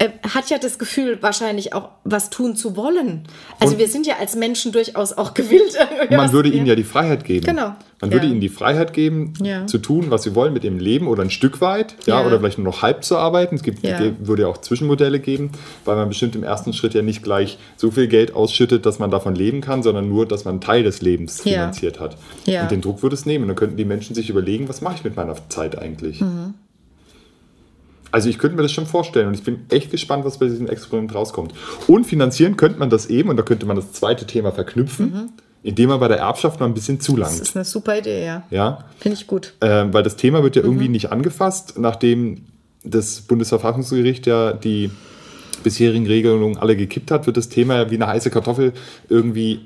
[0.00, 3.24] äh, hat ja das Gefühl, wahrscheinlich auch was tun zu wollen.
[3.58, 5.76] Also und wir sind ja als Menschen durchaus auch gewillt.
[6.10, 7.46] Man würde ihnen ja die Freiheit geben.
[7.46, 7.74] Genau.
[8.00, 9.32] Man würde ihnen die Freiheit geben,
[9.66, 12.58] zu tun, was sie wollen mit ihrem Leben oder ein Stück weit, ja, oder vielleicht
[12.58, 13.56] nur noch halb zu arbeiten.
[13.56, 15.50] Es gibt, würde ja auch Zwischenmodelle geben,
[15.84, 19.10] weil man bestimmt im ersten Schritt ja nicht gleich so viel Geld ausschüttet, dass man
[19.10, 22.16] davon leben kann, sondern nur, dass man einen Teil des Lebens finanziert hat.
[22.46, 23.42] Und den Druck würde es nehmen.
[23.42, 26.20] Und dann könnten die Menschen sich überlegen, was mache ich mit meiner Zeit eigentlich?
[26.20, 26.54] Mhm.
[28.10, 30.68] Also ich könnte mir das schon vorstellen und ich bin echt gespannt, was bei diesem
[30.68, 31.52] Experiment rauskommt.
[31.86, 35.28] Und finanzieren könnte man das eben, und da könnte man das zweite Thema verknüpfen, mhm.
[35.62, 37.40] indem man bei der Erbschaft mal ein bisschen zulangt.
[37.40, 38.42] Das ist eine super Idee, ja.
[38.50, 38.84] Ja.
[38.98, 39.54] Finde ich gut.
[39.60, 40.68] Ähm, weil das Thema wird ja mhm.
[40.68, 42.46] irgendwie nicht angefasst, nachdem
[42.84, 44.90] das Bundesverfassungsgericht ja die
[45.62, 48.72] bisherigen Regelungen alle gekippt hat, wird das Thema ja wie eine heiße Kartoffel
[49.08, 49.60] irgendwie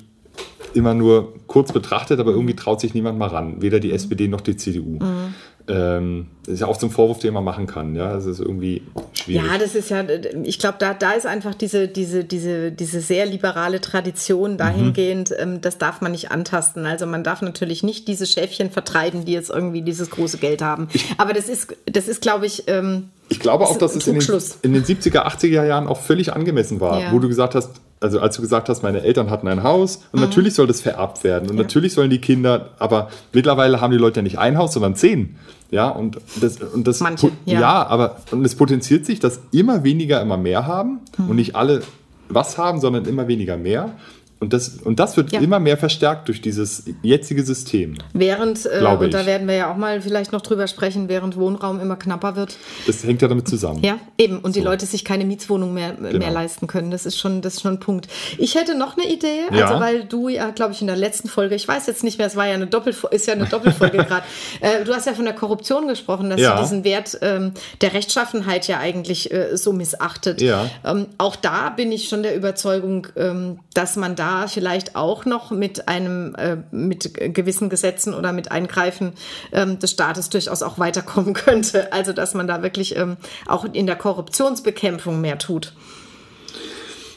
[0.74, 3.60] immer nur kurz betrachtet, aber irgendwie traut sich niemand mal ran.
[3.60, 4.98] Weder die SPD noch die CDU.
[5.00, 5.34] Mhm.
[5.68, 7.94] Ähm, das ist ja auch so ein Vorwurf, den man machen kann.
[7.94, 9.46] Ja, das ist irgendwie schwierig.
[9.46, 10.04] Ja, das ist ja,
[10.42, 15.36] ich glaube, da, da ist einfach diese, diese, diese, diese sehr liberale Tradition dahingehend, mhm.
[15.38, 16.84] ähm, das darf man nicht antasten.
[16.84, 20.88] Also man darf natürlich nicht diese Schäfchen vertreiben, die jetzt irgendwie dieses große Geld haben.
[21.16, 24.40] Aber das ist, das ist, glaube ich, ähm, ich glaube auch, dass es in den,
[24.62, 27.12] in den 70er, 80er Jahren auch völlig angemessen war, ja.
[27.12, 27.70] wo du gesagt hast,
[28.02, 30.26] also als du gesagt hast, meine Eltern hatten ein Haus und mhm.
[30.26, 31.62] natürlich soll das vererbt werden und ja.
[31.62, 35.36] natürlich sollen die Kinder, aber mittlerweile haben die Leute ja nicht ein Haus, sondern zehn.
[35.70, 37.60] Ja, und das, und das Manche, ja.
[37.60, 37.86] ja.
[37.86, 41.30] aber und es potenziert sich, dass immer weniger immer mehr haben mhm.
[41.30, 41.82] und nicht alle
[42.28, 43.92] was haben, sondern immer weniger mehr.
[44.42, 45.38] Und das, und das wird ja.
[45.38, 47.94] immer mehr verstärkt durch dieses jetzige System.
[48.12, 49.10] Während, äh, und ich.
[49.10, 52.56] da werden wir ja auch mal vielleicht noch drüber sprechen, während Wohnraum immer knapper wird.
[52.88, 53.84] Das hängt ja damit zusammen.
[53.84, 54.40] Ja, eben.
[54.40, 54.60] Und so.
[54.60, 56.18] die Leute sich keine Mietswohnung mehr, genau.
[56.18, 56.90] mehr leisten können.
[56.90, 58.08] Das ist, schon, das ist schon ein Punkt.
[58.36, 59.66] Ich hätte noch eine Idee, ja.
[59.66, 62.26] also weil du ja, glaube ich, in der letzten Folge, ich weiß jetzt nicht mehr,
[62.26, 64.24] es war ja eine Doppelfolge, ist ja eine Doppelfolge gerade.
[64.60, 66.56] Äh, du hast ja von der Korruption gesprochen, dass ja.
[66.56, 70.40] sie diesen Wert ähm, der Rechtschaffenheit ja eigentlich äh, so missachtet.
[70.40, 70.68] Ja.
[70.84, 75.50] Ähm, auch da bin ich schon der Überzeugung, ähm, dass man da vielleicht auch noch
[75.50, 79.12] mit einem, äh, mit gewissen Gesetzen oder mit Eingreifen
[79.52, 81.92] ähm, des Staates durchaus auch weiterkommen könnte.
[81.92, 83.16] Also, dass man da wirklich ähm,
[83.46, 85.72] auch in der Korruptionsbekämpfung mehr tut.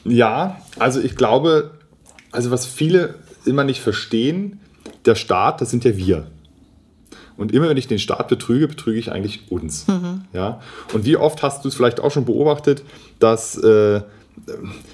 [0.04, 1.72] Ja, also ich glaube,
[2.32, 4.60] also was viele immer nicht verstehen,
[5.06, 6.28] der Staat, das sind ja wir.
[7.38, 9.86] Und immer wenn ich den Staat betrüge, betrüge ich eigentlich uns.
[10.34, 10.62] Ja?
[10.94, 12.84] Und wie oft hast du es vielleicht auch schon beobachtet,
[13.20, 14.02] dass, äh,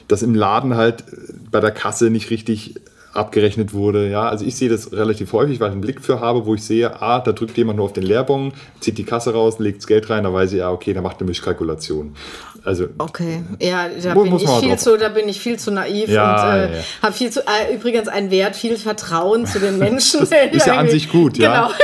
[0.07, 1.03] dass im Laden halt
[1.51, 2.75] bei der Kasse nicht richtig
[3.13, 4.09] abgerechnet wurde.
[4.09, 6.63] Ja, also ich sehe das relativ häufig, weil ich einen Blick für habe, wo ich
[6.63, 9.87] sehe, ah, da drückt jemand nur auf den Leerbon, zieht die Kasse raus, legt das
[9.87, 12.15] Geld rein, da weiß ich, ja, okay, da macht eine Mischkalkulation.
[12.63, 16.35] Also Okay, ja, da bin, ich viel zu, da bin ich viel zu naiv Ja,
[16.35, 16.83] und äh, ja, ja.
[17.01, 20.21] habe viel zu, äh, übrigens einen Wert, viel Vertrauen zu den Menschen.
[20.21, 21.63] Das ist ja an sich gut, ja.
[21.67, 21.73] Genau.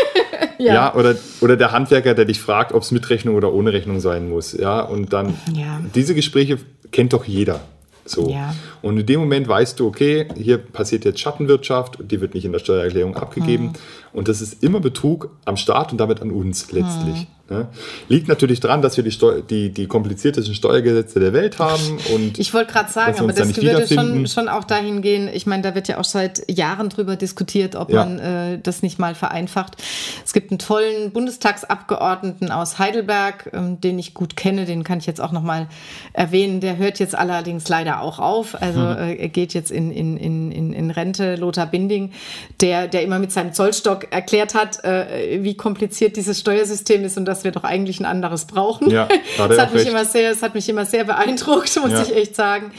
[0.60, 4.00] Ja, oder, oder der Handwerker, der dich fragt, ob es mit Rechnung oder ohne Rechnung
[4.00, 4.54] sein muss.
[4.54, 5.80] Ja, und dann Ja.
[5.94, 6.58] diese Gespräche
[6.92, 7.62] kennt doch jeder.
[8.06, 8.30] So.
[8.30, 8.56] Ja.
[8.82, 12.46] Und in dem Moment weißt du, okay, hier passiert jetzt Schattenwirtschaft und die wird nicht
[12.46, 13.74] in der Steuererklärung abgegeben.
[14.18, 17.28] Und das ist immer Betrug am Staat und damit an uns letztlich.
[17.50, 17.70] Ne?
[18.10, 21.98] Liegt natürlich daran, dass wir die, Steu die, die kompliziertesten Steuergesetze der Welt haben.
[22.14, 25.30] Und Ich wollte gerade sagen, aber da das würde schon, schon auch dahin gehen.
[25.32, 28.04] Ich meine, da wird ja auch seit Jahren drüber diskutiert, ob Ja.
[28.04, 29.78] man äh, das nicht mal vereinfacht.
[30.26, 35.06] Es gibt einen tollen Bundestagsabgeordneten aus Heidelberg, ähm, den ich gut kenne, den kann ich
[35.06, 35.68] jetzt auch nochmal
[36.14, 36.60] erwähnen.
[36.60, 38.62] Der hört jetzt allerdings leider auch auf.
[38.62, 38.98] Also Mhm.
[38.98, 42.12] äh, er geht jetzt in, in, in, in, in Rente, Lothar Binding,
[42.60, 47.26] der, der immer mit seinem Zollstock erklärt hat, äh, wie kompliziert dieses Steuersystem ist und
[47.26, 48.90] dass wir doch eigentlich ein anderes brauchen.
[48.90, 49.92] Ja, da das, hat mich recht.
[49.92, 52.02] immer sehr, das hat mich immer sehr beeindruckt, muss Ja.
[52.04, 52.72] ich echt sagen.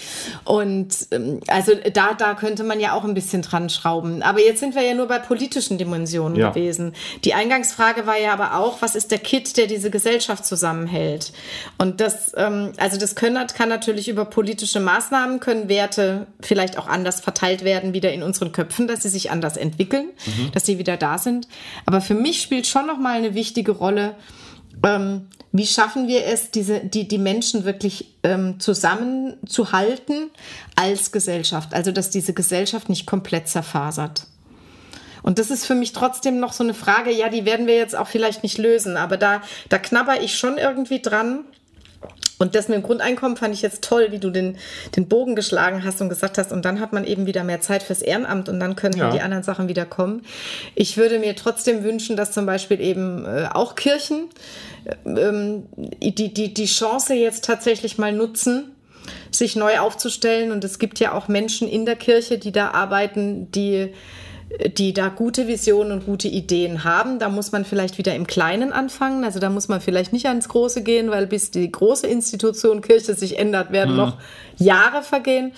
[0.45, 4.23] Und ähm, also da, da könnte man ja auch ein bisschen dran schrauben.
[4.23, 6.51] Aber jetzt sind wir ja nur bei politischen Dimensionen Ja.
[6.51, 6.95] gewesen.
[7.25, 11.33] Die Eingangsfrage war ja aber auch, was ist der Kit, der diese Gesellschaft zusammenhält?
[11.79, 16.87] Und das, ähm, also das können, kann natürlich über politische Maßnahmen, können Werte vielleicht auch
[16.89, 20.09] anders verteilt werden, wieder in unseren Köpfen, dass sie sich anders entwickeln,
[20.53, 21.49] dass sie wieder da sind.
[21.87, 24.15] Aber für mich spielt schon nochmal eine wichtige Rolle,
[24.85, 30.31] ähm, wie schaffen wir es, diese, die, die Menschen wirklich ähm, zusammenzuhalten
[30.77, 31.73] als Gesellschaft?
[31.73, 34.27] Also, dass diese Gesellschaft nicht komplett zerfasert.
[35.23, 37.97] Und das ist für mich trotzdem noch so eine Frage, ja, die werden wir jetzt
[37.97, 41.45] auch vielleicht nicht lösen, aber da, da knabber ich schon irgendwie dran.
[42.39, 44.57] Und das mit dem Grundeinkommen fand ich jetzt toll, wie du den,
[44.97, 47.83] den Bogen geschlagen hast und gesagt hast, und dann hat man eben wieder mehr Zeit
[47.83, 49.11] fürs Ehrenamt und dann können Ja.
[49.11, 50.23] die anderen Sachen wieder kommen.
[50.75, 54.29] Ich würde mir trotzdem wünschen, dass zum Beispiel eben äh, auch Kirchen
[55.05, 58.73] ähm, die, die, die Chance jetzt tatsächlich mal nutzen,
[59.31, 60.53] sich neu aufzustellen.
[60.53, 63.93] Und es gibt ja auch Menschen in der Kirche, die da arbeiten, die,
[64.77, 67.19] die da gute Visionen und gute Ideen haben.
[67.19, 69.25] Da muss man vielleicht wieder im Kleinen anfangen.
[69.25, 73.15] Also da muss man vielleicht nicht ans Große gehen, weil bis die große Institution Kirche
[73.15, 74.17] sich ändert, werden noch
[74.57, 75.53] Jahre vergehen.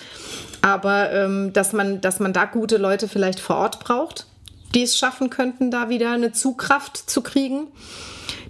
[0.61, 4.27] Aber ähm, dass, man, dass man da gute Leute vielleicht vor Ort braucht,
[4.75, 7.67] die es schaffen könnten, da wieder eine Zugkraft zu kriegen.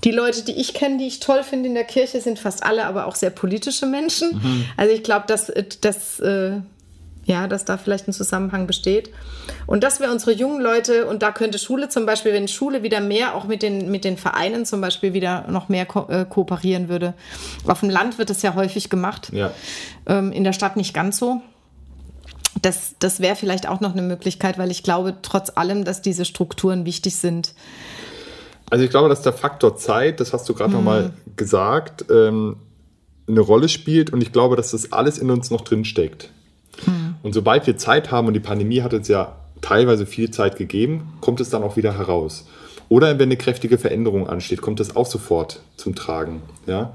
[0.04, 2.86] Die Leute, die ich kenne, die ich toll finde in der Kirche, sind fast alle
[2.86, 4.42] aber auch sehr politische Menschen.
[4.76, 6.54] Also ich glaube, dass, dass, äh,
[7.26, 9.12] ja, dass da vielleicht ein Zusammenhang besteht.
[9.68, 13.00] Und dass wir unsere jungen Leute, und da könnte Schule zum Beispiel, wenn Schule wieder
[13.00, 16.90] mehr auch mit den, mit den Vereinen zum Beispiel wieder noch mehr ko äh, kooperieren
[16.90, 17.14] würde.
[17.68, 19.52] Auf dem Land wird das ja häufig gemacht, Ja.
[20.08, 21.42] ähm, in der Stadt nicht ganz so.
[22.62, 26.26] Das, das wäre vielleicht auch noch eine Möglichkeit, weil ich glaube trotz allem, dass diese
[26.26, 27.54] Strukturen wichtig sind.
[28.70, 32.58] Also ich glaube, dass der Faktor Zeit, das hast du gerade noch mal gesagt, ähm,
[33.28, 36.30] eine Rolle spielt und ich glaube, dass das alles in uns noch drin steckt.
[37.24, 41.14] Und sobald wir Zeit haben und die Pandemie hat uns ja teilweise viel Zeit gegeben,
[41.22, 42.48] kommt es dann auch wieder heraus.
[42.90, 46.42] Oder wenn eine kräftige Veränderung ansteht, kommt das auch sofort zum Tragen.
[46.68, 46.94] Ja?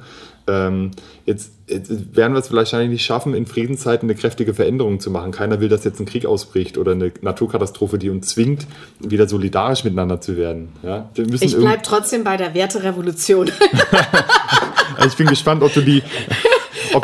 [0.48, 0.90] Ähm,
[1.24, 5.32] jetzt, jetzt werden wir es wahrscheinlich nicht schaffen, in Friedenszeiten eine kräftige Veränderung zu machen.
[5.32, 8.66] Keiner will, dass jetzt ein Krieg ausbricht oder eine Naturkatastrophe, die uns zwingt,
[9.00, 10.68] wieder solidarisch miteinander zu werden.
[10.82, 11.08] Ja?
[11.14, 13.50] Wir müssen Ich bleibe trotzdem bei der Werterevolution.
[14.96, 16.02] Also ich bin gespannt, ob du die.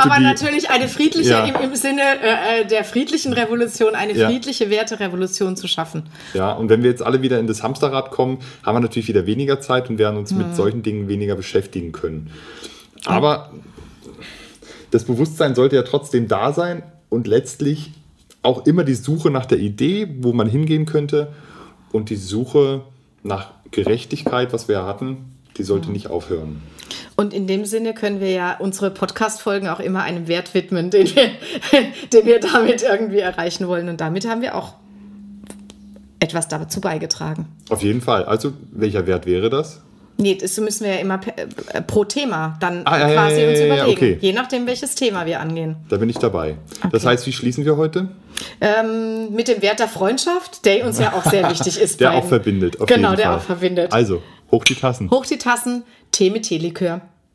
[0.01, 1.45] Aber die natürlich eine friedliche, Ja.
[1.45, 4.28] im, im Sinne äh, der friedlichen Revolution, eine Ja.
[4.28, 6.05] friedliche Werterevolution zu schaffen.
[6.34, 9.26] ja, und wenn wir jetzt alle wieder in das Hamsterrad kommen, haben wir natürlich wieder
[9.26, 10.38] weniger Zeit und werden uns Hm.
[10.38, 12.30] mit solchen Dingen weniger beschäftigen können.
[13.05, 13.51] Aber
[14.90, 17.90] das Bewusstsein sollte ja trotzdem da sein und letztlich
[18.43, 21.32] auch immer die Suche nach der Idee, wo man hingehen könnte
[21.93, 22.82] und die Suche
[23.22, 25.93] nach Gerechtigkeit, was wir hatten, die sollte Hm.
[25.93, 26.61] nicht aufhören.
[27.23, 31.07] Und in dem Sinne können wir ja unsere Podcast-Folgen auch immer einem Wert widmen, den
[31.14, 31.31] wir,
[32.12, 33.89] den wir damit irgendwie erreichen wollen.
[33.89, 34.75] Und damit haben wir auch
[36.18, 37.47] etwas dazu beigetragen.
[37.68, 38.25] Auf jeden Fall.
[38.25, 39.81] Also, welcher Wert wäre das?
[40.18, 41.20] Nee, das müssen wir ja immer
[41.73, 43.91] äh, pro Thema dann Ah, ja, quasi ja, uns überlegen.
[43.91, 44.18] okay.
[44.20, 45.77] Je nachdem, welches Thema wir angehen.
[45.89, 46.57] Da bin ich dabei.
[46.91, 47.12] Das Okay.
[47.12, 48.09] heißt, wie schließen wir heute?
[48.61, 52.01] Ähm, mit dem Wert der Freundschaft, der uns ja auch sehr wichtig ist.
[52.01, 52.23] Der beiden.
[52.23, 52.77] auch verbindet.
[52.87, 53.37] Genau, der Fall.
[53.37, 53.93] auch verbindet.
[53.93, 54.20] Also,
[54.51, 55.09] hoch die Tassen.
[55.11, 57.01] Hoch die Tassen, Tee mit Teelikör.